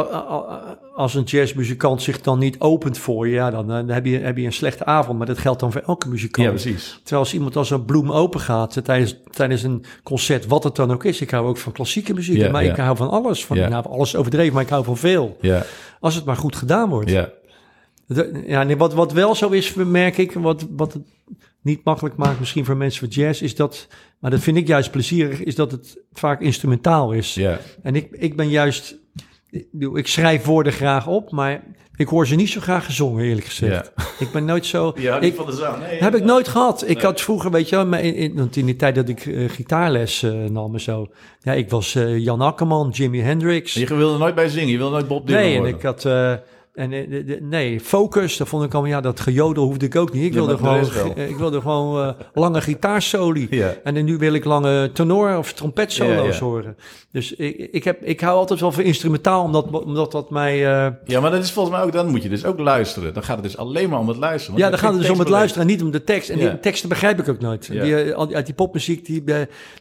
[0.95, 4.18] als een jazzmuzikant zich dan niet opent voor je, ja, dan, eh, dan heb, je,
[4.20, 5.18] heb je een slechte avond.
[5.18, 6.47] Maar dat geldt dan voor elke muzikant.
[6.47, 6.99] ja, precies.
[7.03, 10.76] Terwijl als iemand als een bloem open gaat eh, tijdens, tijdens een concert, wat het
[10.76, 11.22] dan ook is.
[11.22, 13.45] Ik hou ook van klassieke muziek, Ja, maar ik hou van alles.
[13.45, 15.38] Van, nou, alles overdreven, maar ik hou van veel.
[15.41, 15.64] Ja,
[15.99, 17.09] Als het maar goed gedaan wordt.
[17.09, 17.30] ja.
[18.45, 21.01] Ja, nee, wat, wat wel zo is, merk ik, wat, wat het
[21.64, 23.88] niet makkelijk maakt misschien voor mensen voor jazz, is dat,
[24.20, 27.34] maar dat vind ik juist plezierig, is dat het vaak instrumentaal is.
[27.34, 27.59] ja.
[27.84, 28.95] En ik, ik ben juist,
[29.49, 31.64] ik, bedoel, ik schrijf woorden graag op, maar
[31.95, 33.91] ik hoor ze niet zo graag gezongen, eerlijk gezegd.
[34.20, 34.93] Ik ben nooit zo...
[34.95, 35.80] Ja, ik, van de zang.
[35.80, 36.82] Nee, heb ik nooit gehad.
[36.88, 37.05] Ik Nee.
[37.05, 39.49] had vroeger, weet je wel, maar in, in, want in die tijd dat ik eh,
[39.49, 41.07] gitaarles eh, nam en zo.
[41.41, 43.74] Ja, ik was eh, Jan Akkerman, Jimi Hendrix.
[43.74, 45.76] Je wilde er nooit bij zingen, je wilde nooit Bob Dylan Nee, en worden.
[45.78, 46.05] ik had...
[46.74, 49.95] en, eh, de- de- nee, focus, dat vond ik allemaal, ja, dat gejodel hoefde ik
[49.95, 50.24] ook niet.
[50.26, 53.47] Ik wilde gewoon, eh, ik wilde gewoon eh, lange gitaarsoli.
[53.49, 53.74] Ja.
[53.84, 56.76] En dan nu wil ik lange tenor- of trompetsolo's Ja, horen.
[57.11, 60.57] Dus ik, ik, heb, ik hou altijd wel van instrumentaal, omdat, omdat dat mij...
[60.57, 63.13] Ja, maar dat is volgens mij ook, dan moet je dus ook luisteren.
[63.13, 64.59] Dan gaat het dus alleen maar om het luisteren.
[64.59, 66.30] ja, dan gaat het dus om het luisteren en niet om de tekst.
[66.30, 67.69] En die teksten begrijp ik ook nooit.
[67.71, 67.84] Ja.
[67.84, 69.24] Die, al uit die popmuziek, die,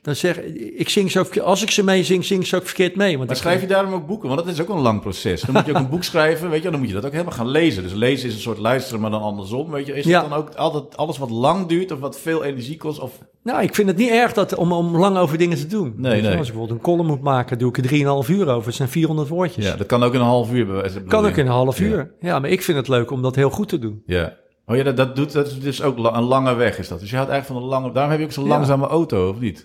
[0.03, 0.41] dan zeg
[0.77, 3.17] ik zing zo als ik ze mee zing, zing ik ze ook verkeerd mee.
[3.17, 4.29] Want Maar schrijf je daarom ook boeken?
[4.29, 5.41] Want dat is ook een lang proces.
[5.41, 7.33] Dan moet je ook een boek schrijven, weet je, dan moet je dat ook helemaal
[7.35, 7.83] gaan lezen.
[7.83, 9.95] Dus lezen is een soort luisteren, maar dan andersom, weet je.
[9.95, 10.21] Is Ja.
[10.21, 13.01] dat dan ook altijd alles wat lang duurt of wat veel energie kost?
[13.01, 13.19] Of...
[13.43, 15.95] Nou, ik vind het niet erg dat, om, om lang over dingen te doen.
[15.97, 16.31] Nee, nee.
[16.31, 18.67] Als ik bijvoorbeeld een column moet maken, doe ik er 3,5 uur over.
[18.67, 19.65] Het zijn 400 woordjes.
[19.67, 20.67] Ja, dat kan ook in een half uur.
[20.67, 22.15] bewijzen, kan ook in een half uur.
[22.21, 24.03] Ja, maar ik vind het leuk om dat heel goed te doen.
[24.07, 24.37] Ja.
[24.67, 27.01] Oh ja, dat, dat, doet, dat is dus ook la- een lange weg is dat.
[27.01, 27.93] Dus je houdt eigenlijk van een lange...
[27.93, 28.51] Daarom heb je ook zo'n Ja.
[28.51, 29.65] langzame auto, of niet?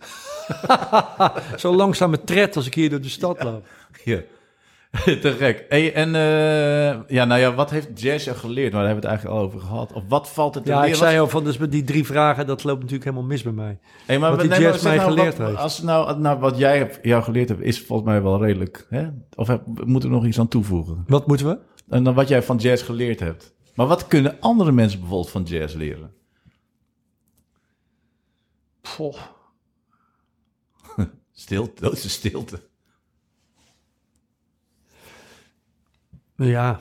[1.58, 3.66] Zo langzame tred als ik hier door de stad loop.
[4.04, 4.20] Ja.
[5.22, 5.66] Te gek.
[5.70, 8.74] Hey, en eh, ja, nou ja, wat heeft jazz jou geleerd?
[8.74, 9.94] Maar daar hebben we het eigenlijk al over gehad.
[9.94, 10.98] Of wat valt het te Ja, ik leren?
[10.98, 13.80] zei al van, dus met die drie vragen, dat loopt natuurlijk helemaal mis bij mij.
[14.06, 15.60] Hey, maar Wat die nee, jazz maar mij nou, geleerd wat, heeft.
[15.60, 18.88] Als nou, nou wat jij hebt, jou geleerd hebt, is volgens mij wel redelijk.
[18.90, 19.08] Hè?
[19.36, 21.04] Of heb, moeten we nog iets aan toevoegen?
[21.08, 21.60] Wat moeten we?
[21.90, 23.56] En dan wat jij van jazz geleerd hebt.
[23.76, 26.14] Maar wat kunnen andere mensen bijvoorbeeld van jazz leren?
[28.96, 29.18] Poh.
[31.32, 32.60] Stilte, doodse stilte.
[36.38, 36.80] Ja,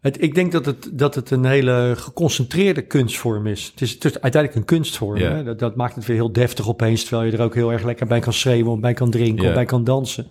[0.00, 3.66] Het, ik denk dat het, dat het een hele geconcentreerde kunstvorm is.
[3.66, 5.20] Het is, het is uiteindelijk een kunstvorm.
[5.20, 5.44] Hè?
[5.44, 8.06] Dat, dat maakt het weer heel deftig opeens, terwijl je er ook heel erg lekker
[8.06, 10.26] bij kan schreeuwen, of bij kan drinken, of bij kan dansen.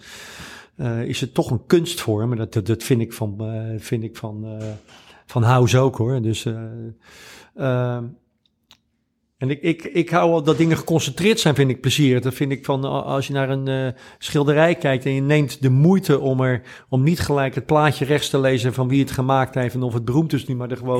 [0.75, 2.31] Eh, is het toch een kunstvorm?
[2.31, 4.67] En dat, dat, dat vind ik van, eh, vind ik van, eh,
[5.25, 6.21] van House ook hoor.
[6.21, 6.53] Dus, eh,
[7.55, 8.03] ehm,
[9.43, 12.21] en ik, ik, ik hou wel dat dingen geconcentreerd zijn, vind ik plezier.
[12.21, 13.87] Dat vind ik van a- als je naar een eh,
[14.17, 18.29] schilderij kijkt en je neemt de moeite om er om niet gelijk het plaatje rechts
[18.29, 20.77] te lezen van wie het gemaakt heeft en of het beroemd is nu, maar er
[20.77, 20.99] gewoon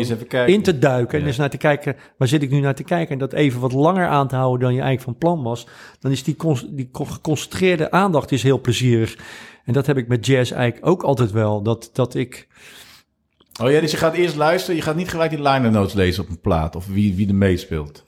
[0.49, 3.13] in te duiken en eens naar te kijken, waar zit ik nu naar te kijken?
[3.13, 5.67] En dat even wat langer aan te houden dan je eigenlijk van plan was.
[5.99, 6.35] Dan is die,
[6.69, 9.17] die co- geconcentreerde aandacht is heel plezierig.
[9.65, 11.61] En dat heb ik met jazz eigenlijk ook altijd wel.
[11.61, 12.47] Dat, dat ik,
[13.61, 14.75] Oh ja, dus je gaat eerst luisteren.
[14.75, 16.75] Je gaat niet gelijk die liner notes lezen op een plaat.
[16.75, 18.05] Of wie, wie er meespeelt.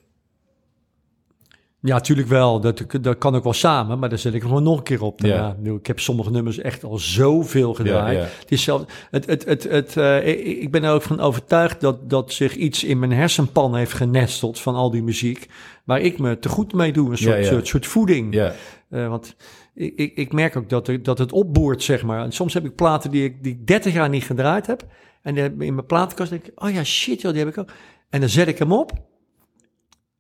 [1.86, 2.60] Ja, natuurlijk wel.
[2.60, 5.20] Dat, dat kan ook wel samen, maar dan zet ik gewoon nog een keer op.
[5.22, 5.56] Ja.
[5.64, 8.06] Ik heb sommige nummers echt al zoveel ja.
[8.40, 10.28] Het is zelf, het, het, het, het, eh,
[10.62, 14.60] ik- ben er ook van overtuigd dat, dat zich iets in mijn hersenpan heeft genesteld
[14.60, 15.48] van al die muziek.
[15.84, 17.12] Waar ik me te goed mee doe.
[17.12, 17.48] Een soort, Ja, ja.
[17.48, 18.34] soort, soort voeding.
[18.34, 18.54] Ja.
[18.90, 19.36] Eh, want
[19.76, 22.24] ik, ik, ik merk ook dat, er, dat het opboert, zeg maar.
[22.24, 24.86] En soms heb ik platen die ik, die ik 30 jaar niet gedraaid heb.
[25.22, 27.70] En in mijn platenkast denk ik, oh ja, shit, joh, die heb ik ook.
[28.10, 28.92] En dan zet ik hem op.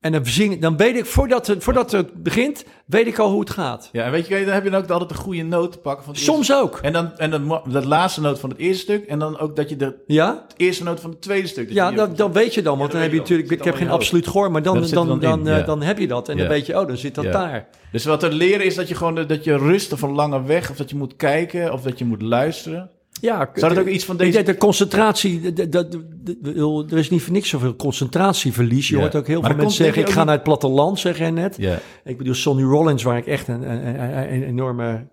[0.05, 3.39] En dan, zing, dan weet ik, voordat het, voordat het begint, weet ik al hoe
[3.39, 3.89] het gaat.
[3.91, 6.03] ja, en weet je, dan heb je ook altijd een goede noot te pakken.
[6.05, 6.79] Van het Soms ook.
[6.81, 9.05] En dan en dan de laatste noot van het eerste stuk.
[9.05, 10.45] En dan ook dat je de Ja?
[10.57, 11.71] eerste noot van het tweede stuk.
[11.71, 12.77] Ja, dan, dan weet je dan.
[12.77, 14.89] Want Ja, dan dan heb je natuurlijk, ik heb geen absoluut gehoor, maar dan, dan,
[15.07, 15.63] dan, dan in, eh, ja.
[15.65, 16.29] dan heb je dat.
[16.29, 17.67] En dan weet je, oh, dan zit dat daar.
[17.91, 20.43] Dus wat er leren is dat je gewoon de- dat je rust of een lange
[20.43, 20.69] weg.
[20.69, 21.73] Of dat je moet kijken.
[21.73, 22.89] Of dat je moet luisteren.
[23.21, 24.43] Ja, Zou dat ook iets van deze...
[24.43, 25.87] de concentratie, de, de, de-
[26.23, 28.89] de- de- er is niet voor niks zoveel concentratieverlies.
[28.89, 31.17] Je hoort ook heel Maar veel dat mensen zeggen, ik ga naar het platteland, zeg
[31.17, 31.57] jij net.
[32.03, 35.07] Ik bedoel, Sonny Rollins, waar ik echt een, een, een- een enorme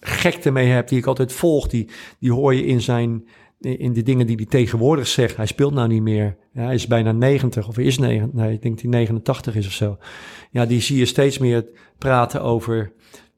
[0.00, 1.88] gekte mee heb, die ik altijd volg, die,
[2.18, 3.24] die hoor je in zijn,
[3.60, 5.36] in de dingen die hij tegenwoordig zegt.
[5.36, 6.36] Hij speelt nou niet meer.
[6.52, 9.66] Ja, hij is bijna 90 of is 9, nee, ik denk dat hij 89 is
[9.66, 9.98] of zo.
[10.50, 11.64] Ja, die zie je steeds meer
[11.98, 12.92] praten over,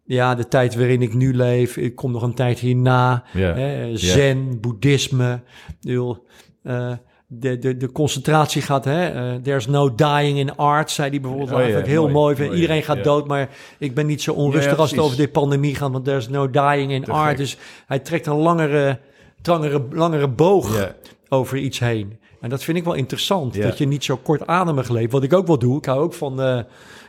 [0.05, 1.77] ja, de tijd waarin ik nu leef.
[1.77, 3.25] Ik kom nog een tijd hierna.
[3.31, 5.43] Hè, zen, boeddhisme.
[5.81, 6.27] Bedoel,
[6.63, 6.93] eh,
[7.27, 11.53] de, de, de concentratie gaat, hè, eh, there's no dying in art, zei hij bijvoorbeeld.
[11.53, 12.47] Oh ja, vind ik heel mooi, mooi.
[12.49, 13.03] mooi, Iedereen gaat ja.
[13.03, 13.49] dood, maar
[13.79, 16.51] ik ben niet zo onrustig Ja, als het over de pandemie gaat, want there's no
[16.51, 17.29] dying in Te art.
[17.29, 17.37] gek.
[17.37, 18.99] Dus hij trekt een langere,
[19.43, 20.93] langere, langere boog
[21.29, 22.21] over iets heen.
[22.41, 25.13] En dat vind ik wel interessant, dat je niet zo kortademig leeft.
[25.13, 26.61] Wat ik ook wel doe, ik hou ook van eh,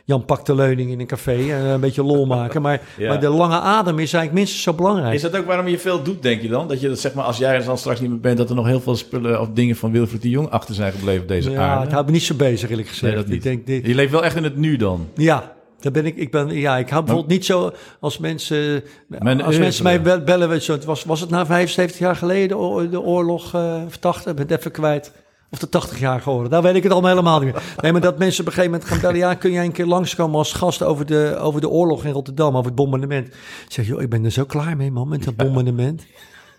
[0.06, 2.62] Jan Pak de Leuning in een café en een beetje lol maken.
[2.62, 3.08] Maar, Ja.
[3.08, 5.14] maar de lange adem is eigenlijk minstens zo belangrijk.
[5.14, 6.68] Is dat ook waarom je veel doet, denk je dan?
[6.68, 8.54] Dat je dat zeg maar, als jij er dan straks niet meer bent, dat er
[8.56, 11.50] nog heel veel spullen of dingen van Wilfried de Jong achter zijn gebleven op deze
[11.50, 11.82] ja, aarde?
[11.82, 13.14] het houdt me niet zo bezig, eerlijk gezegd.
[13.14, 13.32] Nee, dat.
[13.32, 15.08] Ik denk, dit, Je leeft wel echt in het nu dan.
[15.14, 16.16] ja, daar ben ik.
[16.16, 18.84] Ik ben, ja, ik hou bijvoorbeeld niet zo als mensen.
[19.06, 22.48] Mijn als mensen mij bellen, weet je, het was, was het nou 75 jaar geleden
[22.48, 24.30] de, oor- de oorlog eh of 80?
[24.30, 25.12] Ik ben het even kwijt.
[25.50, 26.50] Of de 80 jaar geworden.
[26.50, 27.62] Daar weet ik het allemaal helemaal niet meer.
[27.80, 29.16] Nee, maar dat mensen op een gegeven moment gaan bellen.
[29.16, 32.56] Ja, kun jij een keer langskomen als gast over de, over de oorlog in Rotterdam,
[32.56, 33.26] over het bombardement?
[33.26, 33.34] Ik
[33.68, 36.06] zeg, joh, ik ben er zo klaar mee, man, met dat bombardement.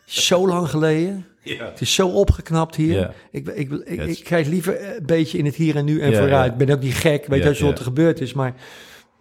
[0.05, 1.25] Zo lang geleden.
[1.41, 1.65] Ja.
[1.65, 2.99] Het is zo opgeknapt hier.
[2.99, 3.13] Ja.
[3.31, 6.51] Ik, ik, ik, ik, krijg liever een beetje in het hier en nu en vooruit.
[6.51, 8.33] Ik ben ook niet gek, weet je wat er gebeurd is.
[8.33, 8.55] Maar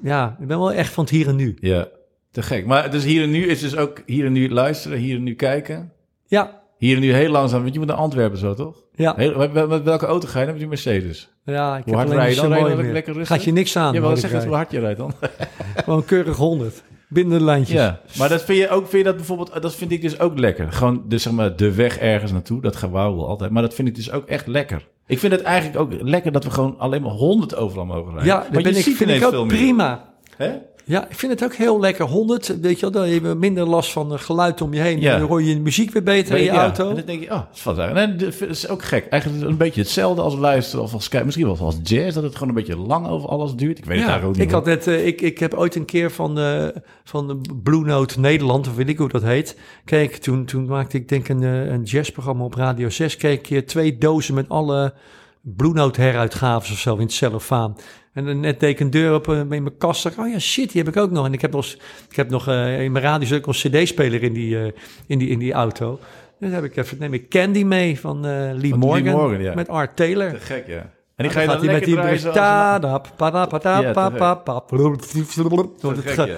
[0.03, 1.57] ja, ik ben wel echt van het hier en nu.
[1.61, 1.89] Ja,
[2.31, 2.67] te gek.
[2.67, 5.35] Maar dus hier en nu is dus ook hier en nu luisteren, hier en nu
[5.35, 5.93] kijken.
[6.27, 8.83] Ja, Hier en nu heel langzaam, want je moet naar Antwerpen zo, toch?
[8.95, 9.15] ja.
[9.17, 10.55] Heel, met, welke auto ga je dan?
[10.55, 11.31] Met die Mercedes?
[11.45, 12.53] ja ik Hoe hard rij je dan?
[12.53, 13.37] Rij je lekker rustig?
[13.37, 13.95] Gaat je niks aan.
[13.95, 15.13] Ja, wel zeg eens hoe hard je rijdt dan.
[15.85, 16.83] Gewoon keurig 100.
[17.09, 17.81] Binnen de lijntjes.
[17.81, 20.39] Ja, maar dat vind je ook, vind je dat bijvoorbeeld, dat vind ik dus ook
[20.39, 20.73] lekker.
[20.73, 23.51] Gewoon de, zeg maar, de weg ergens naartoe, dat gewauwel altijd.
[23.51, 24.89] Maar dat vind ik dus ook echt lekker.
[25.07, 28.27] Ik vind het eigenlijk ook lekker dat we gewoon alleen maar 100 overal mogen rijden.
[28.27, 30.15] Ja, dat je ben ik, ziet vind ik ook prima.
[30.37, 30.53] Hè?
[30.87, 32.05] Ja, ik vind het ook heel lekker.
[32.05, 35.01] 100, weet je wel, dan heb je minder last van geluid om je heen.
[35.01, 35.19] Ja.
[35.19, 36.89] Dan hoor je de muziek weer beter in je Ja, auto.
[36.89, 39.07] En dan denk je, oh, dat is wat Nee, dat is ook gek.
[39.09, 41.27] Eigenlijk een beetje hetzelfde als luisteren of als kijken.
[41.27, 43.79] Misschien wel als jazz, dat het gewoon een beetje lang over alles duurt.
[43.79, 44.55] Ik weet het eigenlijk ook ik, niet.
[44.55, 46.67] had net, eh, ik, ik heb ooit een keer van, eh,
[47.05, 49.59] van de Blue Note Nederland, of weet ik hoe dat heet.
[49.85, 53.17] Kijk, toen, toen maakte ik denk een, eh, een jazzprogramma op Radio 6.
[53.17, 54.95] Keek ik een keer twee dozen met alle
[55.41, 57.77] Blue Note heruitgaves of zo in het cellofaan.
[58.15, 60.19] En dan net deed ik een deur op eh, in mijn kast.
[60.19, 61.27] Oh ja, shit, die heb ik ook nog.
[61.27, 61.67] En ik heb nog,
[62.11, 64.73] ik heb nog eh, in mijn radio ook een cd-speler in die, eh,
[65.07, 66.01] in, die, in die auto.
[66.39, 69.43] Dus heb ik even, neem ik Candy mee van eh, Lee, Van Morgan, Lee Morgan,
[69.43, 69.55] ja.
[69.55, 70.31] met Art Taylor.
[70.31, 70.91] Te gek, ja.
[71.17, 72.05] En die Dan ga je dan met die het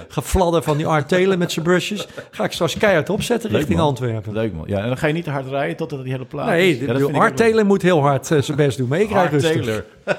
[0.09, 2.09] gefladder van die Art Taylor met zijn brushes.
[2.31, 3.81] Ga ik straks keihard opzetten richting.
[3.81, 4.33] Antwerpen.
[4.33, 4.65] Leuk man.
[4.67, 6.81] Ja, en dan ga je niet te hard rijden totdat die hele plaat Nee, de,
[6.81, 7.47] Ja, dat de vind ik Art ook leuk.
[7.49, 8.89] Taylor moet heel hard eh, zijn best doen.
[8.89, 9.85] Maar ik rustig.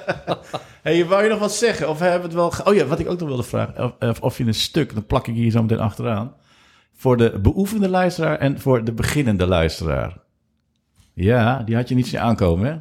[0.81, 1.89] Hey, wou je nog wat zeggen?
[1.89, 2.65] Of hebben we het wel...
[2.65, 3.83] Oh ja, wat ik ook nog wilde vragen.
[3.83, 6.33] Of, of- of je een stuk, dan plak ik hier zo meteen achteraan.
[6.95, 10.17] Voor de beoefende luisteraar en voor de beginnende luisteraar.
[11.13, 12.75] Ja, die had je niet zien aankomen, hè?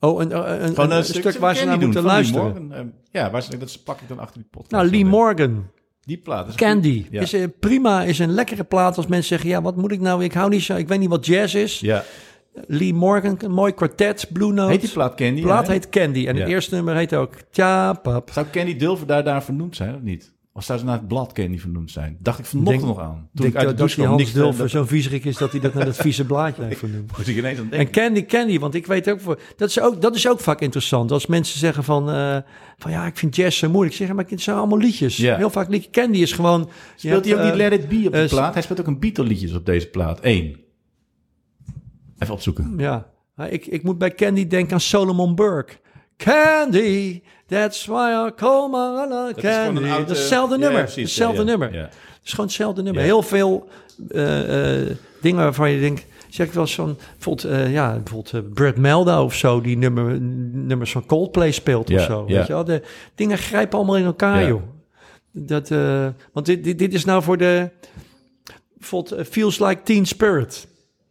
[0.00, 2.44] Oh, een, een, een, Gewoon een stuk, waar ze naar doen moeten Lee luisteren.
[2.44, 2.72] Morgan.
[2.72, 4.70] Ehm, ja, waar ze, dat pak ik dan achter die pot.
[4.70, 5.66] Nou, Lee Morgan,
[6.00, 7.06] Die plaat is Candy.
[7.10, 7.20] Ja.
[7.20, 9.48] Is eh, prima, is een lekkere plaat als mensen zeggen...
[9.48, 11.80] ja, wat moet ik nou, ik hou niet zo, ik weet niet wat jazz is.
[11.80, 12.04] Ja.
[12.66, 14.70] Lee Morgan, een mooi kwartet, Blue Note.
[14.70, 15.40] Heet die plaat Candy?
[15.40, 16.40] De plaat ja, heet Candy en Ja.
[16.40, 18.30] het eerste nummer heet ook Tja, pap.
[18.32, 20.36] Zou Candy Dulver daar, daar vernoemd zijn, of niet?
[20.58, 22.16] Of zou ze naar het blad Candy vernoemd zijn?
[22.20, 23.28] Dacht ik vanochtend nog aan.
[23.34, 24.06] Toen ik uit de douche kwam.
[24.06, 27.16] Hans niks Dulfer zo viezerik is dat hij dat naar dat vieze blaadje heeft vernoemd.
[27.16, 27.90] Moet ik ineens aan En.
[27.90, 29.40] Candy, Candy, want ik weet ook voor.
[29.56, 31.12] Dat is ook, dat is ook vaak interessant.
[31.12, 32.38] Als mensen zeggen van, eh,
[32.78, 33.92] van ja, ik vind jazz zo moeilijk.
[33.92, 35.16] Ik zeg, maar het zijn allemaal liedjes.
[35.16, 35.90] Heel vaak liedje.
[35.90, 36.70] Candy is gewoon.
[36.96, 38.52] Speelt hij ook niet eh, Let It Be op de eh, plaat?
[38.52, 40.18] Hij speelt ook een Beatle liedjes op deze plaat.
[40.22, 40.60] Eén.
[42.18, 42.74] Even opzoeken.
[42.76, 45.72] Ja, Maar ik, ik moet bij Candy denken aan Solomon Burke.
[46.18, 49.88] Candy, that's why I call my Candy.
[49.88, 50.80] Dat is hetzelfde nummer.
[50.94, 51.72] hetzelfde nummer.
[51.72, 51.80] Ja.
[51.82, 53.02] Het is gewoon hetzelfde nummer.
[53.02, 53.08] Ja.
[53.08, 53.68] Heel veel
[54.10, 56.06] eh, eh, dingen waarvan je denkt...
[56.28, 56.96] Zeg ik wel van...
[57.14, 59.60] Bijvoorbeeld, eh, ja, bijvoorbeeld Brad Meldo of zo...
[59.60, 60.20] die nummer,
[60.52, 62.24] nummers van Coldplay speelt of Ja, zo.
[62.26, 62.36] ja.
[62.36, 62.64] Weet je wel?
[62.64, 62.82] De
[63.14, 64.46] dingen grijpen allemaal in elkaar, Ja.
[64.48, 64.62] joh.
[65.32, 65.68] Dat,
[66.32, 67.70] want dit, dit, dit is nou voor de...
[68.78, 70.66] Bijvoorbeeld Feels Like Teen Spirit.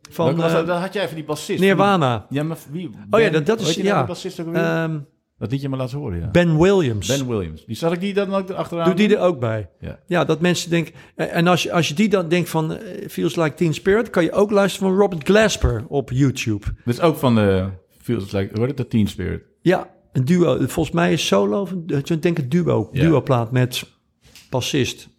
[0.09, 0.67] Van was eh, dat?
[0.67, 1.59] Dan had jij even die bassist.
[1.59, 2.25] Nirvana.
[2.29, 2.89] Ja, maar wie?
[3.09, 3.75] Oh ja, dat, dat is...
[3.75, 4.55] nou, Ja, die bassist ook weer?
[4.55, 4.99] ehm,
[5.37, 6.27] dat liedje maar laten horen, ja.
[6.31, 7.07] Ben Williams.
[7.07, 7.65] Ben Williams.
[7.65, 9.69] Die zal ik die dan ook achteraan Doe die er ook bij.
[9.79, 9.99] Ja.
[10.05, 10.93] Ja, dat mensen denken...
[11.15, 14.09] eh, En als je, als je die dan denkt van eh, Feels Like Teen Spirit...
[14.09, 16.65] kan je ook luisteren van Robert Glasper op YouTube.
[16.85, 17.69] Dit is ook van de...
[18.01, 18.61] Feels like...
[18.61, 18.77] Het?
[18.77, 19.41] De Teen Spirit.
[19.61, 20.57] Ja, een duo.
[20.57, 21.67] Volgens mij is solo...
[21.87, 22.89] Ik denk een duo.
[22.91, 23.01] Ja.
[23.01, 23.83] Duo-plaat met
[24.49, 25.09] bassist.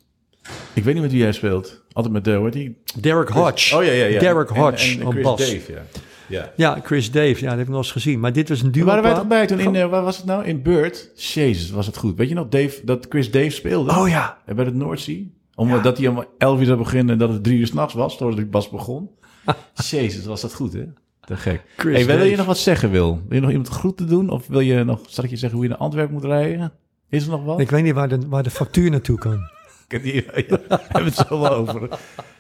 [0.75, 1.78] Ik weet niet met wie jij speelt.
[1.93, 2.35] Altijd met de...
[2.35, 2.77] Hoe heet die?
[3.01, 3.77] Derek Hodge.
[3.77, 4.21] Oh ja, ja, ja.
[4.21, 5.39] Derek Hodge en, Chris bas.
[5.39, 5.83] Dave, ja.
[6.29, 6.53] Ja.
[6.57, 7.35] Ja, Chris Dave.
[7.41, 8.21] Ja, dat heb ik nog eens gezien.
[8.21, 9.49] Maar dit was een Waar waren wij toch duo-plaat.
[9.49, 9.83] bij toen in...
[9.83, 10.45] eh, waar was het nou?
[10.45, 11.11] In Bird?
[11.15, 12.17] Jezus, was het goed.
[12.17, 13.91] Weet je nog Dave, dat Chris Dave speelde?
[13.91, 14.39] Oh ja.
[14.47, 15.35] En bij het Noordzee?
[15.55, 18.39] Omdat hij om 11 uur zou beginnen en dat het drie uur s'nachts was, totdat
[18.39, 19.11] ik pas begon.
[19.91, 20.85] Jezus, was dat goed, hè?
[21.21, 21.63] Te gek.
[21.77, 23.21] Chris hey, wil je nog wat zeggen, Wil?
[23.29, 24.31] Wil je nog iemand groeten doen?
[24.31, 26.73] Of wil je nog, zal ik je zeggen hoe je naar Antwerpen moet rijden?
[27.09, 27.61] Is er nog wat?
[27.61, 29.41] Ik weet niet waar de, waar de factuur naartoe kan.
[29.89, 31.89] Ik heb hier- ja, we hebben het zo wel over.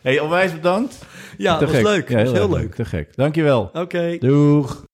[0.02, 0.98] hey, onwijs bedankt.
[1.38, 1.86] Ja, Te dat was gek.
[1.88, 2.08] leuk.
[2.08, 2.74] Ja, dat was heel leuk.
[2.74, 3.16] Te gek.
[3.16, 3.70] Dankjewel.
[3.72, 4.16] Oké.
[4.18, 4.86] Doeg.